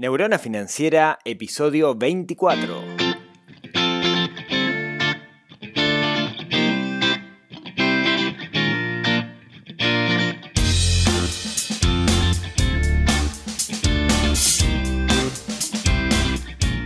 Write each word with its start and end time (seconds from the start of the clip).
Neurona 0.00 0.38
Financiera, 0.38 1.18
episodio 1.26 1.92
24. 1.92 2.99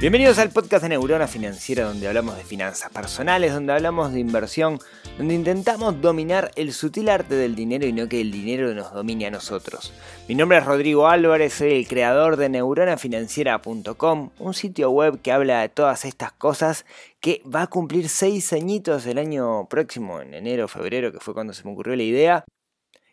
Bienvenidos 0.05 0.39
al 0.39 0.51
podcast 0.51 0.83
de 0.83 0.91
Neurona 0.91 1.27
Financiera 1.27 1.85
donde 1.85 2.07
hablamos 2.07 2.37
de 2.37 2.45
finanzas 2.45 2.93
personales, 2.93 3.55
donde 3.55 3.73
hablamos 3.73 4.13
de 4.13 4.21
inversión, 4.21 4.79
donde 5.17 5.33
intentamos 5.33 5.99
dominar 6.03 6.51
el 6.57 6.75
sutil 6.75 7.09
arte 7.09 7.37
del 7.37 7.55
dinero 7.55 7.87
y 7.87 7.95
no 7.95 8.07
que 8.07 8.21
el 8.21 8.31
dinero 8.31 8.75
nos 8.75 8.93
domine 8.93 9.29
a 9.29 9.31
nosotros. 9.31 9.95
Mi 10.29 10.35
nombre 10.35 10.59
es 10.59 10.67
Rodrigo 10.67 11.09
Álvarez, 11.09 11.55
soy 11.55 11.73
el 11.73 11.89
creador 11.89 12.37
de 12.37 12.51
neuronafinanciera.com, 12.51 14.31
un 14.39 14.53
sitio 14.53 14.91
web 14.91 15.23
que 15.23 15.33
habla 15.33 15.63
de 15.63 15.71
todas 15.71 16.05
estas 16.05 16.33
cosas 16.33 16.85
que 17.19 17.41
va 17.43 17.63
a 17.63 17.69
cumplir 17.69 18.11
seis 18.11 18.53
añitos 18.53 19.07
el 19.07 19.17
año 19.17 19.71
próximo, 19.71 20.21
en 20.21 20.35
enero 20.35 20.69
febrero, 20.69 21.13
que 21.13 21.21
fue 21.21 21.33
cuando 21.33 21.55
se 21.55 21.65
me 21.65 21.73
ocurrió 21.73 21.97
la 21.97 22.03
idea, 22.03 22.45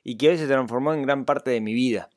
y 0.03 0.17
que 0.17 0.27
hoy 0.27 0.37
se 0.37 0.45
transformó 0.45 0.93
en 0.93 1.03
gran 1.03 1.23
parte 1.23 1.51
de 1.51 1.61
mi 1.61 1.73
vida. 1.73 2.09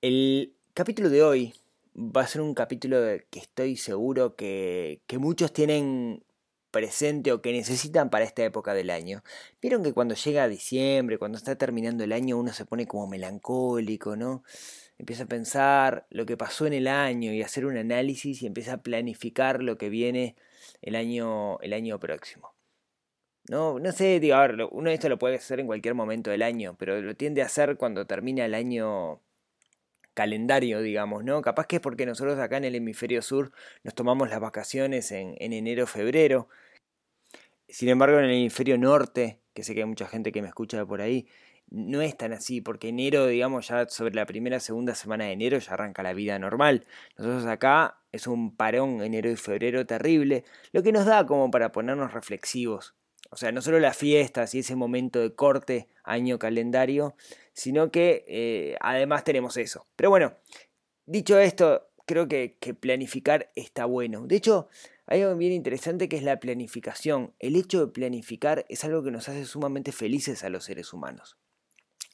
El 0.00 0.54
capítulo 0.72 1.10
de 1.10 1.24
hoy 1.24 1.54
va 1.94 2.22
a 2.22 2.26
ser 2.26 2.40
un 2.40 2.54
capítulo 2.54 2.98
que 3.30 3.38
estoy 3.38 3.76
seguro 3.76 4.36
que, 4.36 5.02
que 5.06 5.18
muchos 5.18 5.52
tienen 5.52 6.24
presente 6.72 7.30
o 7.32 7.42
que 7.42 7.52
necesitan 7.52 8.10
para 8.10 8.24
esta 8.24 8.42
época 8.44 8.74
del 8.74 8.90
año. 8.90 9.22
Vieron 9.60 9.84
que 9.84 9.92
cuando 9.92 10.14
llega 10.16 10.48
diciembre, 10.48 11.18
cuando 11.18 11.38
está 11.38 11.56
terminando 11.56 12.02
el 12.02 12.12
año, 12.12 12.38
uno 12.38 12.52
se 12.52 12.64
pone 12.64 12.86
como 12.86 13.06
melancólico, 13.06 14.16
¿no? 14.16 14.42
Empieza 14.98 15.24
a 15.24 15.26
pensar 15.26 16.06
lo 16.10 16.26
que 16.26 16.36
pasó 16.36 16.66
en 16.66 16.72
el 16.72 16.88
año 16.88 17.32
y 17.32 17.42
hacer 17.42 17.66
un 17.66 17.76
análisis 17.76 18.42
y 18.42 18.46
empieza 18.46 18.74
a 18.74 18.82
planificar 18.82 19.62
lo 19.62 19.78
que 19.78 19.90
viene 19.90 20.36
el 20.80 20.96
año, 20.96 21.60
el 21.60 21.72
año 21.74 22.00
próximo. 22.00 22.54
No, 23.48 23.78
no 23.78 23.92
sé, 23.92 24.20
digo, 24.20 24.36
a 24.36 24.46
ver, 24.46 24.68
uno 24.70 24.90
esto 24.90 25.08
lo 25.08 25.18
puede 25.18 25.36
hacer 25.36 25.60
en 25.60 25.66
cualquier 25.66 25.94
momento 25.94 26.30
del 26.30 26.42
año, 26.42 26.76
pero 26.78 27.00
lo 27.00 27.16
tiende 27.16 27.42
a 27.42 27.46
hacer 27.46 27.76
cuando 27.76 28.06
termina 28.06 28.44
el 28.44 28.54
año 28.54 29.20
calendario, 30.14 30.80
digamos, 30.80 31.24
¿no? 31.24 31.42
Capaz 31.42 31.66
que 31.66 31.76
es 31.76 31.82
porque 31.82 32.06
nosotros 32.06 32.38
acá 32.38 32.56
en 32.56 32.64
el 32.64 32.74
hemisferio 32.74 33.22
sur 33.22 33.52
nos 33.84 33.94
tomamos 33.94 34.30
las 34.30 34.40
vacaciones 34.40 35.12
en, 35.12 35.36
enero, 35.38 35.86
febrero. 35.86 36.48
Sin 37.68 37.88
embargo, 37.88 38.18
en 38.18 38.24
el 38.26 38.32
hemisferio 38.32 38.78
norte, 38.78 39.40
que 39.54 39.64
sé 39.64 39.74
que 39.74 39.80
hay 39.80 39.86
mucha 39.86 40.06
gente 40.06 40.32
que 40.32 40.42
me 40.42 40.48
escucha 40.48 40.84
por 40.84 41.00
ahí, 41.00 41.26
no 41.70 42.02
es 42.02 42.16
tan 42.16 42.34
así, 42.34 42.60
porque 42.60 42.88
enero, 42.88 43.26
digamos, 43.26 43.68
ya 43.68 43.88
sobre 43.88 44.14
la 44.14 44.26
primera, 44.26 44.60
segunda 44.60 44.94
semana 44.94 45.24
de 45.24 45.32
enero 45.32 45.58
ya 45.58 45.72
arranca 45.72 46.02
la 46.02 46.12
vida 46.12 46.38
normal. 46.38 46.86
Nosotros 47.16 47.46
acá 47.46 47.98
es 48.12 48.26
un 48.26 48.54
parón 48.54 49.02
enero 49.02 49.30
y 49.30 49.36
febrero 49.36 49.86
terrible, 49.86 50.44
lo 50.72 50.82
que 50.82 50.92
nos 50.92 51.06
da 51.06 51.24
como 51.26 51.50
para 51.50 51.72
ponernos 51.72 52.12
reflexivos. 52.12 52.94
O 53.30 53.36
sea, 53.36 53.50
no 53.50 53.62
solo 53.62 53.80
las 53.80 53.96
fiestas 53.96 54.54
y 54.54 54.58
ese 54.58 54.76
momento 54.76 55.20
de 55.20 55.34
corte 55.34 55.88
año 56.04 56.38
calendario, 56.38 57.14
sino 57.52 57.90
que 57.90 58.24
eh, 58.28 58.76
además 58.80 59.24
tenemos 59.24 59.56
eso. 59.56 59.86
Pero 59.96 60.10
bueno, 60.10 60.36
dicho 61.06 61.38
esto, 61.38 61.88
creo 62.06 62.28
que, 62.28 62.56
planificar 62.80 63.50
está 63.54 63.84
bueno. 63.84 64.26
De 64.26 64.36
hecho, 64.36 64.68
hay 65.06 65.22
algo 65.22 65.36
bien 65.36 65.52
interesante 65.52 66.08
que 66.08 66.16
es 66.16 66.22
la 66.22 66.40
planificación. 66.40 67.34
El 67.38 67.56
hecho 67.56 67.86
de 67.86 67.92
planificar 67.92 68.64
es 68.68 68.84
algo 68.84 69.02
que 69.02 69.10
nos 69.10 69.28
hace 69.28 69.44
sumamente 69.44 69.92
felices 69.92 70.44
a 70.44 70.48
los 70.48 70.64
seres 70.64 70.92
humanos. 70.92 71.36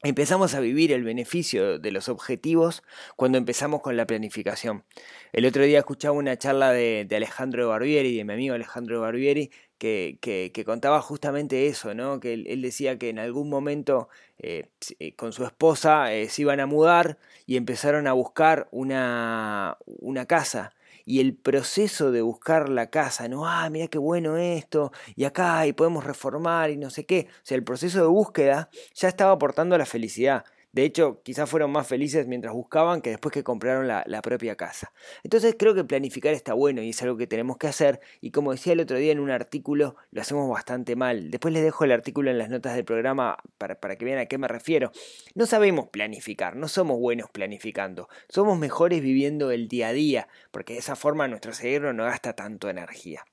Empezamos 0.04 0.54
a 0.54 0.60
vivir 0.60 0.92
el 0.92 1.02
beneficio 1.02 1.80
de 1.80 1.90
los 1.90 2.08
objetivos 2.08 2.84
cuando 3.16 3.36
empezamos 3.36 3.80
con 3.80 3.96
la 3.96 4.06
planificación. 4.06 4.84
El 5.32 5.44
otro 5.44 5.64
día 5.64 5.80
escuchaba 5.80 6.16
una 6.16 6.38
charla 6.38 6.70
de, 6.70 7.08
Alejandro 7.10 7.68
Barbieri, 7.68 8.16
de 8.16 8.24
mi 8.24 8.32
amigo 8.32 8.54
Alejandro 8.54 9.00
Barbieri, 9.00 9.50
que, 9.78 10.18
que, 10.20 10.64
contaba 10.64 11.00
justamente 11.00 11.68
eso, 11.68 11.94
¿no? 11.94 12.20
que 12.20 12.34
él, 12.34 12.62
decía 12.62 12.98
que 12.98 13.08
en 13.08 13.18
algún 13.18 13.48
momento 13.48 14.08
eh, 14.38 14.68
eh, 14.98 15.14
con 15.14 15.32
su 15.32 15.44
esposa 15.44 16.12
eh, 16.12 16.28
se 16.28 16.42
iban 16.42 16.60
a 16.60 16.66
mudar 16.66 17.18
y 17.46 17.56
empezaron 17.56 18.06
a 18.06 18.12
buscar 18.12 18.68
una, 18.72 19.78
una 19.86 20.26
casa 20.26 20.74
y 21.08 21.20
el 21.20 21.34
proceso 21.34 22.12
de 22.12 22.20
buscar 22.20 22.68
la 22.68 22.90
casa, 22.90 23.28
no, 23.28 23.46
ah, 23.46 23.70
mira 23.70 23.88
qué 23.88 23.96
bueno 23.96 24.36
esto, 24.36 24.92
y 25.16 25.24
acá, 25.24 25.66
y 25.66 25.72
podemos 25.72 26.04
reformar, 26.04 26.68
y 26.70 26.76
no 26.76 26.90
sé 26.90 27.06
qué. 27.06 27.28
O 27.30 27.40
sea, 27.44 27.56
el 27.56 27.64
proceso 27.64 28.02
de 28.02 28.06
búsqueda 28.08 28.68
ya 28.94 29.08
estaba 29.08 29.32
aportando 29.32 29.78
la 29.78 29.86
felicidad. 29.86 30.44
De 30.78 30.84
hecho, 30.84 31.22
quizás 31.24 31.50
fueron 31.50 31.72
más 31.72 31.88
felices 31.88 32.28
mientras 32.28 32.54
buscaban 32.54 33.02
que 33.02 33.10
después 33.10 33.32
que 33.32 33.42
compraron 33.42 33.88
la, 33.88 34.22
propia 34.22 34.54
casa. 34.54 34.92
Entonces 35.24 35.56
creo 35.58 35.74
que 35.74 35.82
planificar 35.82 36.34
está 36.34 36.54
bueno 36.54 36.82
y 36.82 36.90
es 36.90 37.02
algo 37.02 37.16
que 37.16 37.26
tenemos 37.26 37.56
que 37.56 37.66
hacer. 37.66 37.98
Y 38.20 38.30
como 38.30 38.52
decía 38.52 38.74
el 38.74 38.80
otro 38.80 38.96
día 38.96 39.10
en 39.10 39.18
un 39.18 39.32
artículo, 39.32 39.96
lo 40.12 40.20
hacemos 40.20 40.48
bastante 40.48 40.94
mal. 40.94 41.32
Después 41.32 41.52
les 41.52 41.64
dejo 41.64 41.82
el 41.82 41.90
artículo 41.90 42.30
en 42.30 42.38
las 42.38 42.48
notas 42.48 42.76
del 42.76 42.84
programa 42.84 43.38
para, 43.58 43.80
para 43.80 43.96
que 43.96 44.04
vean 44.04 44.20
a 44.20 44.26
qué 44.26 44.38
me 44.38 44.46
refiero. 44.46 44.92
No 45.34 45.46
sabemos 45.46 45.88
planificar, 45.88 46.54
no 46.54 46.68
somos 46.68 47.00
buenos 47.00 47.28
planificando. 47.28 48.08
Somos 48.28 48.56
mejores 48.56 49.02
viviendo 49.02 49.50
el 49.50 49.66
día 49.66 49.88
a 49.88 49.92
día, 49.92 50.28
porque 50.52 50.74
de 50.74 50.78
esa 50.78 50.94
forma 50.94 51.26
nuestro 51.26 51.54
cerebro 51.54 51.92
no 51.92 52.04
gasta 52.04 52.34
tanto 52.34 52.70
energía. 52.70 53.24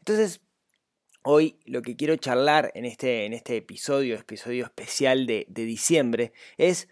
Entonces, 0.00 0.40
Hoy 1.22 1.58
lo 1.64 1.82
que 1.82 1.96
quiero 1.96 2.16
charlar 2.16 2.70
en 2.74 2.84
este, 2.84 3.26
en 3.26 3.32
este 3.32 3.56
episodio, 3.56 4.14
episodio 4.14 4.64
especial 4.64 5.26
de, 5.26 5.46
diciembre, 5.48 6.32
es 6.56 6.88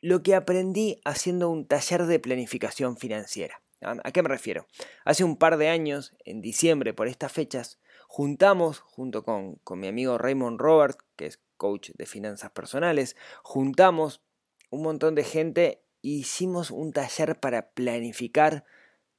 lo 0.00 0.22
que 0.22 0.34
aprendí 0.34 1.00
haciendo 1.04 1.48
un 1.50 1.66
taller 1.66 2.06
de 2.06 2.18
planificación 2.18 2.96
financiera. 2.96 3.62
¿A 3.80 4.12
qué 4.12 4.22
me 4.22 4.28
refiero? 4.28 4.66
Hace 5.04 5.24
un 5.24 5.36
par 5.36 5.56
de 5.56 5.68
años, 5.68 6.14
en 6.24 6.42
diciembre, 6.42 6.92
por 6.92 7.08
estas 7.08 7.32
fechas, 7.32 7.80
juntamos, 8.06 8.80
junto 8.80 9.24
con, 9.24 9.56
con 9.56 9.80
mi 9.80 9.88
amigo 9.88 10.18
Raymond 10.18 10.60
Robert, 10.60 10.98
que 11.16 11.26
es 11.26 11.40
coach 11.56 11.90
de 11.94 12.06
finanzas 12.06 12.50
personales, 12.50 13.16
juntamos 13.42 14.22
un 14.68 14.82
montón 14.82 15.14
de 15.14 15.24
gente 15.24 15.82
e 16.02 16.08
hicimos 16.08 16.70
un 16.70 16.92
taller 16.92 17.40
para 17.40 17.70
planificar 17.70 18.64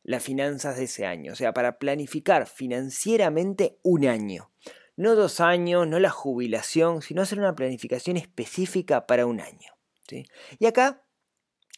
las 0.04 0.24
finanzas 0.24 0.78
de 0.78 0.86
ese 0.86 1.06
año, 1.06 1.34
o 1.34 1.36
sea, 1.36 1.54
para 1.54 1.78
planificar 1.78 2.48
financieramente 2.48 3.78
un 3.84 4.06
año. 4.06 4.52
No 4.96 5.16
dos 5.16 5.40
años, 5.40 5.88
no 5.88 6.00
la 6.00 6.10
jubilación, 6.10 7.02
sino 7.02 7.22
hacer 7.22 7.40
una 7.40 7.56
planificación 7.56 8.18
específica 8.18 9.08
para 9.08 9.26
un 9.26 9.40
año. 9.40 9.72
¿sí? 10.08 10.26
Y 10.60 10.66
acá, 10.66 11.04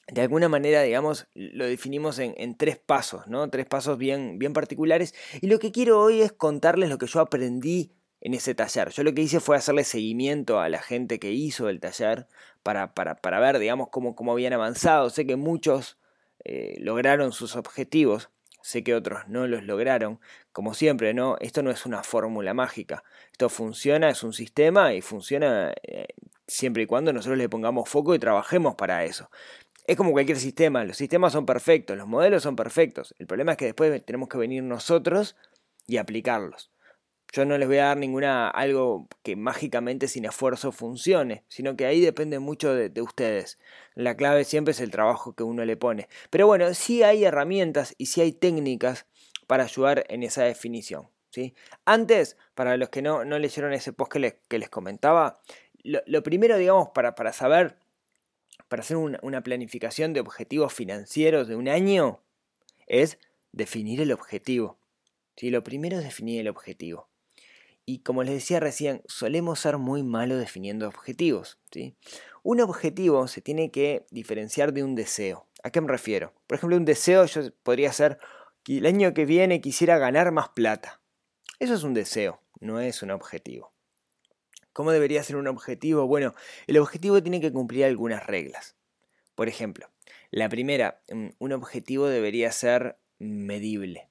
de 0.07 0.21
alguna 0.21 0.49
manera, 0.49 0.81
digamos, 0.81 1.27
lo 1.33 1.65
definimos 1.65 2.19
en, 2.19 2.57
tres 2.57 2.77
pasos, 2.77 3.27
¿no? 3.27 3.49
Tres 3.49 3.65
pasos 3.65 3.97
bien, 3.97 4.39
bien 4.39 4.53
particulares. 4.53 5.13
Y 5.41 5.47
lo 5.47 5.59
que 5.59 5.71
quiero 5.71 6.01
hoy 6.01 6.21
es 6.21 6.33
contarles 6.33 6.89
lo 6.89 6.97
que 6.97 7.07
yo 7.07 7.19
aprendí 7.19 7.93
en 8.19 8.33
ese 8.33 8.55
taller. 8.55 8.89
Yo 8.89 9.03
lo 9.03 9.13
que 9.13 9.21
hice 9.21 9.39
fue 9.39 9.55
hacerle 9.55 9.83
seguimiento 9.83 10.59
a 10.59 10.69
la 10.69 10.81
gente 10.81 11.19
que 11.19 11.31
hizo 11.31 11.69
el 11.69 11.79
taller 11.79 12.27
para, 12.63 12.93
para, 12.93 13.15
para 13.15 13.39
ver, 13.39 13.59
digamos, 13.59 13.89
cómo, 13.89 14.15
cómo 14.15 14.31
habían 14.31 14.53
avanzado. 14.53 15.09
Sé 15.09 15.25
que 15.25 15.35
muchos 15.35 15.97
eh, 16.45 16.75
lograron 16.79 17.31
sus 17.31 17.55
objetivos, 17.55 18.29
sé 18.61 18.83
que 18.83 18.95
otros 18.95 19.27
no 19.27 19.47
los 19.47 19.63
lograron. 19.63 20.19
Como 20.51 20.73
siempre, 20.73 21.13
¿no? 21.13 21.37
Esto 21.39 21.63
no 21.63 21.71
es 21.71 21.85
una 21.85 22.03
fórmula 22.03 22.53
mágica. 22.53 23.03
Esto 23.31 23.49
funciona, 23.49 24.09
es 24.09 24.23
un 24.23 24.33
sistema 24.33 24.93
y 24.93 25.01
funciona 25.01 25.73
eh, 25.83 26.07
siempre 26.47 26.83
y 26.83 26.85
cuando 26.85 27.13
nosotros 27.13 27.37
le 27.37 27.49
pongamos 27.49 27.89
foco 27.89 28.15
y 28.15 28.19
trabajemos 28.19 28.75
para 28.75 29.03
eso. 29.05 29.29
Es 29.85 29.97
como 29.97 30.11
cualquier 30.11 30.37
sistema, 30.37 30.85
los 30.85 30.95
sistemas 30.95 31.33
son 31.33 31.45
perfectos, 31.45 31.97
los 31.97 32.07
modelos 32.07 32.43
son 32.43 32.55
perfectos. 32.55 33.13
El 33.19 33.27
problema 33.27 33.51
es 33.51 33.57
que 33.57 33.65
después 33.65 34.05
tenemos 34.05 34.29
que 34.29 34.37
venir 34.37 34.63
nosotros 34.63 35.35
y 35.87 35.97
aplicarlos. 35.97 36.71
Yo 37.35 37.45
no 37.45 37.57
les 37.57 37.67
voy 37.67 37.79
a 37.79 37.85
dar 37.85 37.97
ninguna 37.97 38.47
algo 38.47 39.07
que 39.23 39.35
mágicamente 39.35 40.07
sin 40.07 40.25
esfuerzo 40.25 40.71
funcione, 40.71 41.43
sino 41.47 41.75
que 41.75 41.87
ahí 41.87 41.99
depende 41.99 42.37
mucho 42.37 42.75
de, 42.75 43.01
ustedes. 43.01 43.57
La 43.95 44.15
clave 44.15 44.43
siempre 44.43 44.73
es 44.73 44.79
el 44.79 44.91
trabajo 44.91 45.33
que 45.33 45.41
uno 45.41 45.65
le 45.65 45.75
pone. 45.75 46.07
Pero 46.29 46.45
bueno, 46.45 46.71
sí 46.75 47.01
hay 47.01 47.25
herramientas 47.25 47.95
y 47.97 48.05
sí 48.05 48.21
hay 48.21 48.33
técnicas 48.33 49.07
para 49.47 49.63
ayudar 49.63 50.05
en 50.09 50.21
esa 50.21 50.43
definición. 50.43 51.09
¿sí? 51.31 51.55
Antes, 51.85 52.37
para 52.53 52.77
los 52.77 52.89
que 52.89 53.01
no, 53.01 53.25
no 53.25 53.39
leyeron 53.39 53.73
ese 53.73 53.93
post 53.93 54.11
que 54.11 54.19
les, 54.19 54.35
que 54.47 54.59
les 54.59 54.69
comentaba, 54.69 55.41
lo, 55.83 56.21
primero, 56.21 56.55
digamos, 56.59 56.89
para, 56.93 57.15
para 57.15 57.33
saber, 57.33 57.79
para 58.67 58.81
hacer 58.81 58.97
una, 58.97 59.17
una 59.23 59.41
planificación 59.41 60.13
de 60.13 60.19
objetivos 60.19 60.71
financieros 60.71 61.47
de 61.47 61.55
un 61.55 61.67
año, 61.67 62.21
es 62.85 63.17
definir 63.53 64.01
el 64.01 64.11
objetivo. 64.11 64.77
¿sí? 65.35 65.49
Lo 65.49 65.63
primero 65.63 65.97
es 65.97 66.03
definir 66.03 66.39
el 66.39 66.47
objetivo. 66.47 67.09
Y 67.85 67.99
como 67.99 68.23
les 68.23 68.35
decía 68.35 68.59
recién, 68.59 69.01
solemos 69.05 69.59
ser 69.59 69.77
muy 69.77 70.03
malos 70.03 70.39
definiendo 70.39 70.87
objetivos. 70.87 71.59
¿sí? 71.71 71.95
Un 72.43 72.61
objetivo 72.61 73.27
se 73.27 73.41
tiene 73.41 73.71
que 73.71 74.05
diferenciar 74.09 74.73
de 74.73 74.83
un 74.83 74.95
deseo. 74.95 75.47
¿A 75.63 75.69
qué 75.69 75.81
me 75.81 75.87
refiero? 75.87 76.33
Por 76.47 76.57
ejemplo, 76.57 76.77
un 76.77 76.85
deseo 76.85 77.25
yo 77.25 77.51
podría 77.63 77.91
ser 77.91 78.19
que 78.63 78.77
el 78.77 78.85
año 78.85 79.13
que 79.13 79.25
viene 79.25 79.61
quisiera 79.61 79.97
ganar 79.97 80.31
más 80.31 80.49
plata. 80.49 81.01
Eso 81.59 81.73
es 81.73 81.83
un 81.83 81.93
deseo, 81.93 82.41
no 82.59 82.79
es 82.79 83.01
un 83.01 83.11
objetivo. 83.11 83.73
¿Cómo 84.73 84.91
debería 84.91 85.23
ser 85.23 85.35
un 85.35 85.47
objetivo? 85.47 86.07
Bueno, 86.07 86.33
el 86.67 86.77
objetivo 86.77 87.21
tiene 87.21 87.39
que 87.39 87.51
cumplir 87.51 87.85
algunas 87.85 88.25
reglas. 88.25 88.75
Por 89.35 89.47
ejemplo, 89.47 89.89
La 90.35 90.49
primera, 90.49 90.99
mm, 91.11 91.27
un 91.37 91.53
objetivo 91.53 92.07
debería 92.07 92.51
ser 92.51 92.97
medible. 93.19 94.09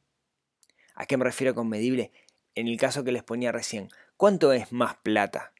¿A 0.95 1.05
qué 1.07 1.17
me 1.17 1.25
refiero 1.25 1.53
con 1.53 1.69
medible? 1.69 2.13
En 2.54 2.69
el 2.69 2.76
caso 2.76 3.04
que 3.04 3.12
les 3.12 3.22
ponía 3.22 3.52
recién, 3.52 3.88
¿cuánto 4.16 4.52
es 4.52 4.72
más 4.72 4.96
plata? 4.96 5.52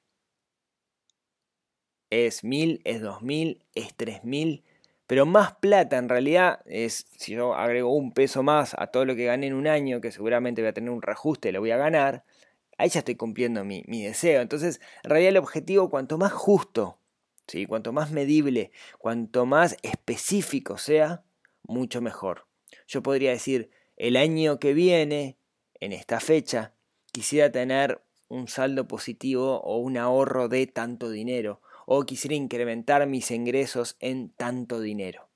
¿Es 2.11 2.45
mil? 2.45 2.83
¿Es 2.85 3.01
dos 3.01 3.23
mil? 3.23 3.65
¿Es 3.75 3.95
tres 3.95 4.25
mil? 4.25 4.65
Pero 5.07 5.27
más 5.27 5.57
plata 5.57 5.99
en 5.99 6.09
realidad 6.09 6.61
es, 6.67 7.07
si 7.17 7.33
yo 7.33 7.55
agrego 7.55 7.95
un 7.95 8.13
peso 8.13 8.43
más 8.43 8.75
a 8.79 8.89
todo 8.89 9.05
lo 9.05 9.17
que 9.17 9.25
gané 9.25 9.47
en 9.47 9.55
un 9.55 9.67
año, 9.67 10.01
que 10.01 10.13
seguramente 10.13 10.63
voy 10.63 10.69
a 10.71 10.75
tener 10.75 10.91
un 10.91 11.03
reajuste 11.03 11.49
y 11.49 11.53
lo 11.53 11.61
voy 11.61 11.71
a 11.71 11.77
ganar, 11.77 12.25
ahí 12.79 12.89
ya 12.89 13.01
estoy 13.01 13.17
cumpliendo 13.17 13.65
mi, 13.65 13.83
deseo. 13.83 14.41
Entonces, 14.41 14.81
en 15.05 15.11
realidad 15.11 15.31
el 15.31 15.37
objetivo, 15.39 15.91
cuanto 15.91 16.19
más 16.19 16.33
justo, 16.33 16.99
¿sí? 17.47 17.67
cuanto 17.67 17.93
más 17.93 18.11
medible, 18.11 18.71
cuanto 18.99 19.47
más 19.47 19.77
específico 19.83 20.79
sea, 20.79 21.23
mucho 21.63 22.01
mejor. 22.01 22.47
Yo 22.87 23.03
podría 23.03 23.31
decir, 23.31 23.71
el 23.97 24.17
año 24.17 24.59
que 24.59 24.75
viene, 24.75 25.37
en 25.81 25.93
esta 25.93 26.21
fecha, 26.21 26.73
quisiera 27.13 27.53
tener 27.53 28.03
un 28.29 28.49
saldo 28.49 28.89
positivo 28.89 29.61
o 29.61 29.77
un 29.79 29.99
ahorro 29.99 30.49
de 30.49 30.67
tanto 30.67 31.11
dinero, 31.11 31.61
o 31.87 32.05
quisiera 32.05 32.35
incrementar 32.35 33.07
mis 33.07 33.31
ingresos 33.31 33.97
en 34.01 34.31
tanto 34.31 34.81
dinero. 34.81 35.29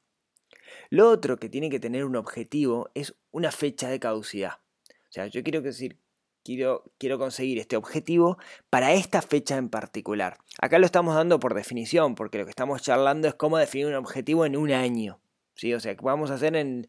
Lo 0.88 1.10
otro 1.10 1.36
que 1.36 1.48
tiene 1.48 1.68
que 1.68 1.80
tener 1.80 2.04
un 2.04 2.16
objetivo 2.16 2.90
es 2.94 3.14
una 3.30 3.52
fecha 3.52 3.88
de 3.88 4.00
caducidad. 4.00 4.60
O 4.88 5.12
sea, 5.12 5.26
yo 5.26 5.42
quiero 5.42 5.60
decir, 5.60 5.98
quiero, 6.44 6.84
quiero 6.98 7.18
conseguir 7.18 7.58
este 7.58 7.76
objetivo 7.76 8.38
para 8.70 8.92
esta 8.92 9.20
fecha 9.20 9.56
en 9.56 9.68
particular. 9.68 10.38
Acá 10.60 10.78
lo 10.78 10.86
estamos 10.86 11.14
dando 11.14 11.40
por 11.40 11.54
definición, 11.54 12.14
porque 12.14 12.38
lo 12.38 12.44
que 12.44 12.50
estamos 12.50 12.82
charlando 12.82 13.28
es 13.28 13.34
cómo 13.34 13.58
definir 13.58 13.88
un 13.88 13.94
objetivo 13.94 14.46
en 14.46 14.56
un 14.56 14.70
año. 14.70 15.20
¿sí? 15.54 15.74
O 15.74 15.80
sea, 15.80 15.96
¿qué 15.96 16.04
vamos 16.04 16.30
a 16.30 16.34
hacer 16.34 16.54
en 16.56 16.88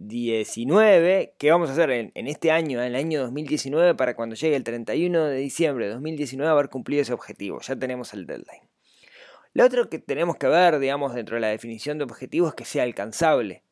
2019? 0.00 1.34
¿Qué 1.36 1.50
vamos 1.50 1.68
a 1.68 1.72
hacer 1.72 1.90
en, 1.90 2.26
este 2.26 2.50
año, 2.50 2.80
en 2.80 2.86
el 2.86 2.96
año 2.96 3.20
2019, 3.20 3.94
para 3.94 4.16
cuando 4.16 4.34
llegue 4.34 4.56
el 4.56 4.64
31 4.64 5.26
de 5.26 5.36
diciembre 5.36 5.86
de 5.86 5.92
2019 5.92 6.50
haber 6.50 6.70
cumplido 6.70 7.02
ese 7.02 7.12
objetivo? 7.12 7.60
Ya 7.60 7.76
tenemos 7.76 8.14
el 8.14 8.26
deadline. 8.26 8.62
Lo 9.52 9.64
otro 9.64 9.90
que 9.90 9.98
tenemos 9.98 10.36
que 10.36 10.46
ver, 10.46 10.78
digamos, 10.78 11.14
dentro 11.14 11.36
de 11.36 11.42
la 11.42 11.48
definición 11.48 11.98
de 11.98 12.04
objetivo 12.04 12.48
es 12.48 12.54
que 12.54 12.64
sea 12.64 12.84
alcanzable. 12.84 13.62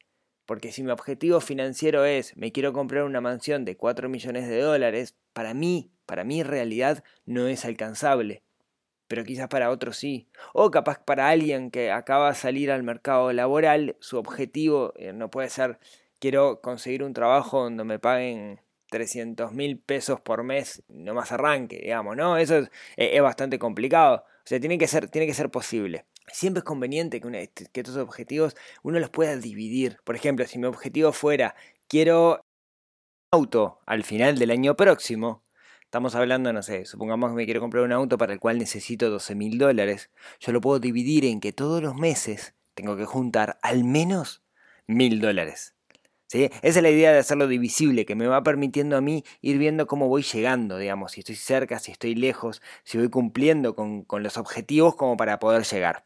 Porque 0.44 0.70
si 0.70 0.82
mi 0.82 0.90
objetivo 0.90 1.40
financiero 1.40 2.04
es, 2.04 2.36
me 2.36 2.52
quiero 2.52 2.74
comprar 2.74 3.04
una 3.04 3.22
mansión 3.22 3.64
de 3.64 3.78
4 3.78 4.10
millones 4.10 4.48
de 4.48 4.60
dólares, 4.60 5.14
para 5.32 5.54
mí, 5.54 5.90
para 6.04 6.24
mi 6.24 6.42
realidad, 6.42 7.04
no 7.24 7.46
es 7.48 7.64
alcanzable. 7.64 8.42
Pero 9.06 9.24
quizás 9.24 9.48
para 9.48 9.70
otros 9.70 9.96
sí. 9.96 10.28
O 10.52 10.70
capaz 10.70 11.02
para 11.02 11.28
alguien 11.30 11.70
que 11.70 11.90
acaba 11.90 12.28
de 12.28 12.34
salir 12.34 12.70
al 12.70 12.82
mercado 12.82 13.32
laboral, 13.32 13.96
su 14.00 14.18
objetivo 14.18 14.92
eh, 14.96 15.14
no 15.14 15.30
puede 15.30 15.48
ser, 15.48 15.78
quiero 16.18 16.60
conseguir 16.60 17.02
un 17.02 17.12
trabajo 17.12 17.62
donde 17.62 17.84
me 17.84 17.98
paguen 17.98 18.60
300 18.90 19.52
mil 19.52 19.78
pesos 19.78 20.20
por 20.20 20.42
mes, 20.42 20.82
no 20.88 21.14
más 21.14 21.32
arranque, 21.32 21.78
digamos, 21.82 22.16
¿no? 22.16 22.36
Eso 22.38 22.58
es, 22.58 22.70
eh, 22.96 23.10
es, 23.14 23.22
bastante 23.22 23.58
complicado. 23.58 24.24
O 24.26 24.46
sea, 24.48 24.60
tiene 24.60 24.78
que 24.78 24.86
ser, 24.86 25.08
tiene 25.08 25.26
que 25.26 25.34
ser 25.34 25.50
posible. 25.50 26.06
Siempre 26.32 26.60
es 26.60 26.64
conveniente 26.64 27.20
que, 27.20 27.42
este, 27.42 27.68
estos 27.72 27.96
objetivos 27.96 28.56
uno 28.82 28.98
los 28.98 29.10
pueda 29.10 29.36
dividir. 29.36 29.98
Por 30.04 30.16
ejemplo, 30.16 30.46
si 30.46 30.58
mi 30.58 30.66
objetivo 30.66 31.12
fuera 31.12 31.54
quiero 31.86 32.34
un 33.32 33.38
auto 33.40 33.80
al 33.86 34.04
final 34.04 34.38
del 34.38 34.50
año 34.50 34.76
próximo, 34.76 35.44
estamos 35.82 36.14
hablando, 36.14 36.52
no 36.52 36.62
sé, 36.62 36.84
supongamos 36.84 37.30
que 37.30 37.36
me 37.36 37.44
quiero 37.44 37.60
comprar 37.60 37.84
un 37.84 37.92
auto 37.92 38.18
para 38.18 38.32
el 38.32 38.40
cual 38.40 38.58
necesito 38.58 39.10
12 39.10 39.34
mil 39.34 39.58
dólares, 39.58 40.10
yo 40.40 40.52
lo 40.52 40.60
puedo 40.60 40.80
dividir 40.80 41.24
en 41.24 41.40
que 41.40 41.52
todos 41.52 41.82
los 41.82 41.94
meses 41.94 42.54
tengo 42.74 42.96
que 42.96 43.06
juntar 43.06 43.58
al 43.62 43.84
menos 43.84 44.42
mil 44.86 45.20
dólares. 45.20 45.77
¿Sí? 46.28 46.50
Esa 46.60 46.80
es 46.80 46.82
la 46.82 46.90
idea 46.90 47.10
de 47.10 47.18
hacerlo 47.20 47.46
divisible, 47.48 48.04
que 48.04 48.14
me 48.14 48.26
va 48.26 48.42
permitiendo 48.42 48.98
a 48.98 49.00
mí 49.00 49.24
ir 49.40 49.56
viendo 49.56 49.86
cómo 49.86 50.08
voy 50.08 50.22
llegando, 50.22 50.76
digamos, 50.76 51.12
si 51.12 51.20
estoy 51.20 51.36
cerca, 51.36 51.78
si 51.78 51.90
estoy 51.90 52.14
lejos, 52.14 52.60
si 52.84 52.98
voy 52.98 53.08
cumpliendo 53.08 53.74
con, 53.74 54.02
con 54.04 54.22
los 54.22 54.36
objetivos 54.36 54.94
como 54.94 55.16
para 55.16 55.38
poder 55.38 55.64
llegar. 55.64 56.04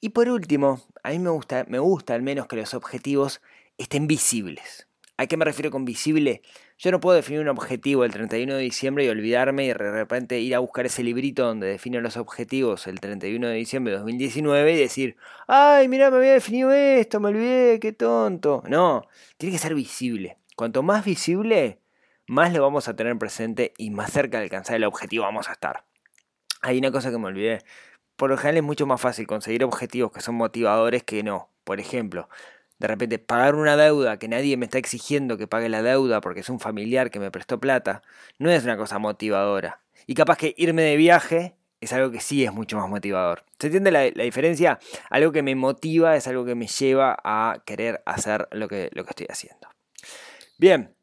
Y 0.00 0.10
por 0.10 0.28
último, 0.28 0.80
a 1.04 1.10
mí 1.10 1.20
me 1.20 1.30
gusta, 1.30 1.64
me 1.68 1.78
gusta 1.78 2.14
al 2.14 2.22
menos 2.22 2.48
que 2.48 2.56
los 2.56 2.74
objetivos 2.74 3.40
estén 3.78 4.08
visibles. 4.08 4.89
¿A 5.20 5.26
qué 5.26 5.36
me 5.36 5.44
refiero 5.44 5.70
con 5.70 5.84
visible? 5.84 6.40
Yo 6.78 6.90
no 6.90 6.98
puedo 6.98 7.14
definir 7.14 7.42
un 7.42 7.48
objetivo 7.48 8.06
el 8.06 8.10
31 8.10 8.54
de 8.54 8.62
diciembre 8.62 9.04
y 9.04 9.10
olvidarme 9.10 9.64
y 9.64 9.66
de 9.66 9.74
repente 9.74 10.40
ir 10.40 10.54
a 10.54 10.60
buscar 10.60 10.86
ese 10.86 11.02
librito 11.02 11.44
donde 11.44 11.66
defino 11.66 12.00
los 12.00 12.16
objetivos 12.16 12.86
el 12.86 13.00
31 13.00 13.48
de 13.48 13.54
diciembre 13.54 13.92
de 13.92 13.98
2019 13.98 14.72
y 14.72 14.78
decir, 14.78 15.16
ay, 15.46 15.88
mira, 15.88 16.10
me 16.10 16.16
había 16.16 16.32
definido 16.32 16.72
esto, 16.72 17.20
me 17.20 17.28
olvidé, 17.28 17.78
qué 17.80 17.92
tonto. 17.92 18.62
No, 18.66 19.06
tiene 19.36 19.54
que 19.54 19.58
ser 19.58 19.74
visible. 19.74 20.38
Cuanto 20.56 20.82
más 20.82 21.04
visible, 21.04 21.80
más 22.26 22.54
lo 22.54 22.62
vamos 22.62 22.88
a 22.88 22.96
tener 22.96 23.18
presente 23.18 23.74
y 23.76 23.90
más 23.90 24.10
cerca 24.10 24.38
de 24.38 24.44
alcanzar 24.44 24.76
el 24.76 24.84
objetivo 24.84 25.24
vamos 25.24 25.50
a 25.50 25.52
estar. 25.52 25.84
Hay 26.62 26.78
una 26.78 26.90
cosa 26.90 27.10
que 27.10 27.18
me 27.18 27.26
olvidé 27.26 27.58
por 28.20 28.28
lo 28.28 28.36
general 28.36 28.58
es 28.58 28.62
mucho 28.62 28.84
más 28.84 29.00
fácil 29.00 29.26
conseguir 29.26 29.64
objetivos 29.64 30.12
que 30.12 30.20
son 30.20 30.34
motivadores 30.34 31.02
que 31.02 31.22
no. 31.22 31.48
Por 31.64 31.80
ejemplo, 31.80 32.28
de 32.80 32.86
repente 32.86 33.18
pagar 33.18 33.54
una 33.54 33.76
deuda 33.76 34.18
que 34.18 34.26
nadie 34.26 34.56
me 34.56 34.64
está 34.64 34.78
exigiendo 34.78 35.36
que 35.36 35.46
pague 35.46 35.68
la 35.68 35.82
deuda 35.82 36.22
porque 36.22 36.40
es 36.40 36.48
un 36.48 36.58
familiar 36.58 37.10
que 37.10 37.20
me 37.20 37.30
prestó 37.30 37.60
plata, 37.60 38.02
no 38.38 38.50
es 38.50 38.64
una 38.64 38.78
cosa 38.78 38.98
motivadora. 38.98 39.80
Y 40.06 40.14
capaz 40.14 40.38
que 40.38 40.54
irme 40.56 40.82
de 40.82 40.96
viaje 40.96 41.54
es 41.82 41.92
algo 41.92 42.10
que 42.10 42.20
sí 42.20 42.42
es 42.42 42.52
mucho 42.52 42.78
más 42.78 42.88
motivador. 42.88 43.44
¿Se 43.58 43.66
entiende 43.66 43.90
la, 43.90 44.04
diferencia? 44.04 44.78
Algo 45.10 45.30
que 45.30 45.42
me 45.42 45.54
motiva 45.54 46.16
es 46.16 46.26
algo 46.26 46.46
que 46.46 46.54
me 46.54 46.66
lleva 46.66 47.18
a 47.22 47.62
querer 47.66 48.02
hacer 48.06 48.48
lo 48.50 48.66
que, 48.66 48.88
lo 48.92 49.04
que 49.04 49.10
estoy 49.10 49.26
haciendo. 49.28 49.68
Bien, 50.56 50.94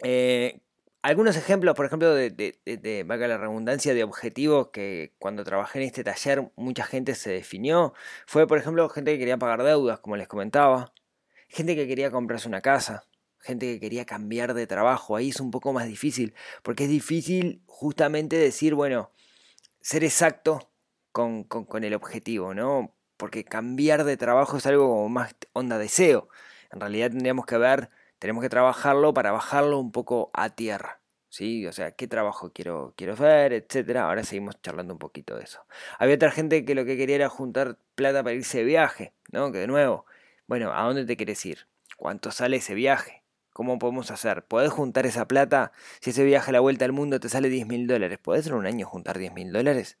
eh, 0.00 0.60
algunos 1.02 1.36
ejemplos, 1.36 1.74
por 1.74 1.86
ejemplo, 1.86 2.14
de, 2.14 2.30
de, 2.30 3.04
la 3.06 3.38
redundancia, 3.38 3.94
de 3.94 4.04
objetivos 4.04 4.68
que 4.68 5.14
cuando 5.18 5.44
trabajé 5.44 5.80
en 5.80 5.86
este 5.86 6.04
taller 6.04 6.50
mucha 6.56 6.84
gente 6.84 7.14
se 7.14 7.30
definió, 7.30 7.94
fue, 8.26 8.46
por 8.46 8.58
ejemplo, 8.58 8.88
gente 8.88 9.12
que 9.12 9.18
quería 9.18 9.38
pagar 9.38 9.62
deudas, 9.62 10.00
como 10.00 10.16
les 10.16 10.28
comentaba, 10.28 10.92
gente 11.48 11.74
que 11.74 11.86
quería 11.86 12.10
comprarse 12.10 12.48
una 12.48 12.60
casa, 12.60 13.04
gente 13.38 13.66
que 13.66 13.80
quería 13.80 14.04
cambiar 14.04 14.54
de 14.54 14.66
trabajo, 14.66 15.16
ahí 15.16 15.30
es 15.30 15.40
un 15.40 15.50
poco 15.50 15.72
más 15.72 15.86
difícil, 15.86 16.34
porque 16.62 16.84
es 16.84 16.90
difícil 16.90 17.62
justamente 17.66 18.36
decir, 18.36 18.74
bueno, 18.74 19.10
ser 19.80 20.04
exacto 20.04 20.70
con, 21.12 21.44
con, 21.44 21.64
con 21.64 21.84
el 21.84 21.94
objetivo, 21.94 22.52
¿no? 22.54 22.94
Porque 23.16 23.44
cambiar 23.44 24.04
de 24.04 24.16
trabajo 24.16 24.58
es 24.58 24.66
algo 24.66 24.88
como 24.88 25.08
más 25.08 25.34
onda 25.52 25.78
deseo. 25.78 26.28
En 26.72 26.80
realidad 26.80 27.10
tendríamos 27.10 27.46
que 27.46 27.58
ver 27.58 27.90
tenemos 28.20 28.42
que 28.42 28.48
trabajarlo 28.48 29.12
para 29.12 29.32
bajarlo 29.32 29.80
un 29.80 29.90
poco 29.90 30.30
a 30.34 30.50
tierra. 30.50 31.00
¿Sí? 31.30 31.66
O 31.66 31.72
sea, 31.72 31.92
qué 31.92 32.08
trabajo 32.08 32.52
quiero, 32.52 32.92
quiero 32.96 33.16
ver, 33.16 33.52
etcétera. 33.52 34.04
Ahora 34.04 34.24
seguimos 34.24 34.60
charlando 34.62 34.94
un 34.94 34.98
poquito 34.98 35.36
de 35.36 35.44
eso. 35.44 35.64
Había 35.98 36.16
otra 36.16 36.30
gente 36.32 36.64
que 36.64 36.74
lo 36.74 36.84
que 36.84 36.96
quería 36.96 37.16
era 37.16 37.28
juntar 37.28 37.78
plata 37.94 38.22
para 38.22 38.34
irse 38.34 38.58
de 38.58 38.64
viaje, 38.64 39.14
¿no? 39.32 39.52
Que 39.52 39.58
de 39.58 39.66
nuevo, 39.68 40.06
bueno, 40.48 40.72
¿a 40.72 40.82
dónde 40.82 41.04
te 41.06 41.16
quieres 41.16 41.44
ir? 41.46 41.68
¿Cuánto 41.96 42.32
sale 42.32 42.56
ese 42.56 42.74
viaje? 42.74 43.22
¿Cómo 43.52 43.78
podemos 43.78 44.10
hacer? 44.10 44.44
¿Podés 44.44 44.70
juntar 44.70 45.06
esa 45.06 45.26
plata? 45.28 45.72
Si 46.00 46.10
ese 46.10 46.24
viaje 46.24 46.50
a 46.50 46.52
la 46.52 46.60
vuelta 46.60 46.84
al 46.84 46.92
mundo 46.92 47.20
te 47.20 47.28
sale 47.28 47.48
10 47.48 47.66
mil 47.66 47.86
dólares, 47.86 48.18
¿podés 48.18 48.46
en 48.46 48.54
un 48.54 48.66
año 48.66 48.86
juntar 48.86 49.18
10 49.18 49.32
mil 49.32 49.52
dólares? 49.52 49.98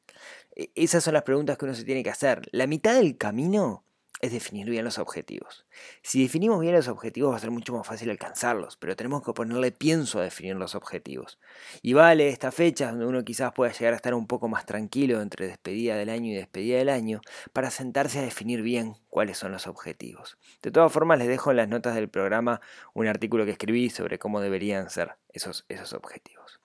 E, 0.56 0.70
esas 0.74 1.04
son 1.04 1.14
las 1.14 1.22
preguntas 1.22 1.58
que 1.58 1.64
uno 1.64 1.74
se 1.74 1.84
tiene 1.84 2.02
que 2.02 2.10
hacer. 2.10 2.48
La 2.52 2.66
mitad 2.66 2.94
del 2.94 3.16
camino 3.16 3.84
es 4.20 4.32
definir 4.32 4.68
bien 4.68 4.84
los 4.84 4.98
objetivos. 4.98 5.64
Si 6.02 6.22
definimos 6.22 6.60
bien 6.60 6.74
los 6.74 6.88
objetivos 6.88 7.32
va 7.32 7.36
a 7.36 7.40
ser 7.40 7.50
mucho 7.50 7.72
más 7.72 7.86
fácil 7.86 8.10
alcanzarlos, 8.10 8.76
pero 8.76 8.94
tenemos 8.94 9.22
que 9.22 9.32
ponerle 9.32 9.72
pienso 9.72 10.20
a 10.20 10.22
definir 10.22 10.56
los 10.56 10.74
objetivos. 10.74 11.38
Y 11.82 11.94
vale 11.94 12.28
esta 12.28 12.52
fecha 12.52 12.90
donde 12.90 13.06
uno 13.06 13.24
quizás 13.24 13.52
pueda 13.52 13.72
llegar 13.72 13.94
a 13.94 13.96
estar 13.96 14.14
un 14.14 14.26
poco 14.26 14.48
más 14.48 14.66
tranquilo 14.66 15.22
entre 15.22 15.46
despedida 15.48 15.96
del 15.96 16.10
año 16.10 16.32
y 16.32 16.34
despedida 16.34 16.78
del 16.78 16.90
año 16.90 17.20
para 17.52 17.70
sentarse 17.70 18.18
a 18.18 18.22
definir 18.22 18.62
bien 18.62 18.96
cuáles 19.08 19.38
son 19.38 19.52
los 19.52 19.66
objetivos. 19.66 20.36
De 20.62 20.70
todas 20.70 20.92
formas 20.92 21.18
les 21.18 21.28
dejo 21.28 21.50
en 21.50 21.56
las 21.56 21.68
notas 21.68 21.94
del 21.94 22.10
programa 22.10 22.60
un 22.92 23.06
artículo 23.06 23.46
que 23.46 23.52
escribí 23.52 23.88
sobre 23.88 24.18
cómo 24.18 24.40
deberían 24.40 24.90
ser 24.90 25.16
esos, 25.30 25.64
esos 25.68 25.94
objetivos. 25.94 26.60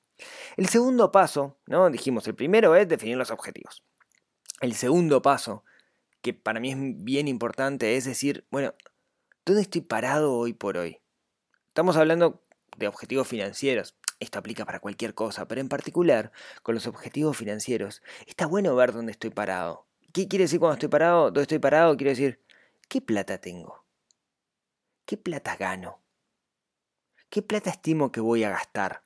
El 0.58 0.68
segundo 0.68 1.12
paso, 1.12 1.58
¿no? 1.66 1.90
Dijimos, 1.90 2.28
el 2.28 2.36
primero 2.36 2.76
es 2.76 2.88
definir 2.88 3.18
los 3.18 3.32
objetivos. 3.32 3.84
El 4.62 4.74
segundo 4.74 5.22
paso 5.22 5.64
que 6.26 6.34
para 6.34 6.60
mí 6.60 6.72
es 6.72 6.78
bien 6.80 7.28
importante, 7.28 7.98
es 7.98 8.06
decir, 8.06 8.48
bueno, 8.50 8.74
¿dónde 9.46 9.62
estoy 9.62 9.82
parado 9.82 10.34
hoy 10.34 10.54
por 10.54 10.76
hoy? 10.76 11.00
Estamos 11.68 11.98
hablando 11.98 12.42
de 12.78 12.88
objetivos 12.88 13.28
financieros. 13.28 13.96
Esto 14.20 14.40
aplica 14.40 14.66
para 14.66 14.80
cualquier 14.80 15.14
cosa, 15.14 15.48
pero 15.48 15.62
en 15.62 15.70
particular 15.70 16.32
con 16.64 16.74
los 16.74 16.88
objetivos 16.88 17.38
financieros, 17.38 18.02
está 18.26 18.48
bueno 18.48 18.76
ver 18.76 18.92
dónde 18.92 19.12
estoy 19.12 19.30
parado. 19.30 19.86
¿Qué 20.14 20.28
quiere 20.28 20.46
decir 20.46 20.58
cuando 20.60 20.74
estoy 20.74 20.90
parado? 20.90 21.26
¿Dónde 21.26 21.44
estoy 21.44 21.60
parado? 21.60 21.96
Quiere 21.96 22.10
decir, 22.10 22.42
¿qué 22.90 23.02
plata 23.02 23.38
tengo? 23.38 23.86
¿Qué 25.06 25.18
plata 25.18 25.56
gano? 25.58 26.02
¿Qué 27.30 27.44
plata 27.44 27.70
estimo 27.70 28.12
que 28.12 28.20
voy 28.20 28.44
a 28.46 28.50
gastar? 28.50 29.04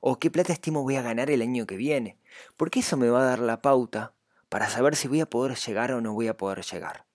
¿O 0.00 0.18
qué 0.18 0.30
plata 0.30 0.54
estimo 0.54 0.84
voy 0.84 0.96
a 0.96 1.02
ganar 1.02 1.30
el 1.30 1.42
año 1.42 1.66
que 1.66 1.76
viene? 1.76 2.18
Porque 2.56 2.80
eso 2.80 2.96
me 2.96 3.10
va 3.10 3.20
a 3.20 3.26
dar 3.26 3.40
la 3.40 3.60
pauta 3.60 4.14
para 4.54 4.70
saber 4.70 4.94
si 4.94 5.08
voy 5.08 5.20
a 5.20 5.26
poder 5.26 5.58
llegar 5.58 5.90
o 5.90 6.00
no 6.00 6.12
voy 6.14 6.28
a 6.28 6.36
poder 6.36 6.64
llegar. 6.64 7.06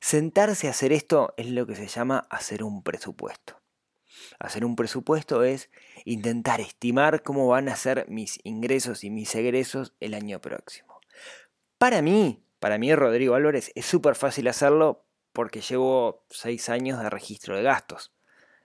Sentarse 0.00 0.66
a 0.66 0.70
hacer 0.70 0.92
esto 0.92 1.32
es 1.36 1.48
lo 1.48 1.64
que 1.64 1.76
se 1.76 1.86
llama 1.86 2.26
hacer 2.28 2.64
un 2.64 2.82
presupuesto. 2.82 3.62
Hacer 4.40 4.64
un 4.64 4.74
presupuesto 4.74 5.44
es 5.44 5.70
intentar 6.04 6.60
estimar 6.60 7.22
cómo 7.22 7.46
van 7.46 7.68
a 7.68 7.76
ser 7.76 8.04
mis 8.08 8.40
ingresos 8.42 9.04
y 9.04 9.10
mis 9.10 9.32
egresos 9.36 9.94
el 10.00 10.12
año 10.12 10.40
próximo. 10.40 11.00
Para 11.78 12.02
mí, 12.02 12.42
para 12.58 12.78
mí 12.78 12.92
Rodrigo 12.96 13.36
Álvarez, 13.36 13.70
es 13.76 13.86
súper 13.86 14.16
fácil 14.16 14.48
hacerlo 14.48 15.06
porque 15.32 15.60
llevo 15.60 16.26
seis 16.30 16.68
años 16.68 17.00
de 17.00 17.10
registro 17.10 17.56
de 17.56 17.62
gastos. 17.62 18.12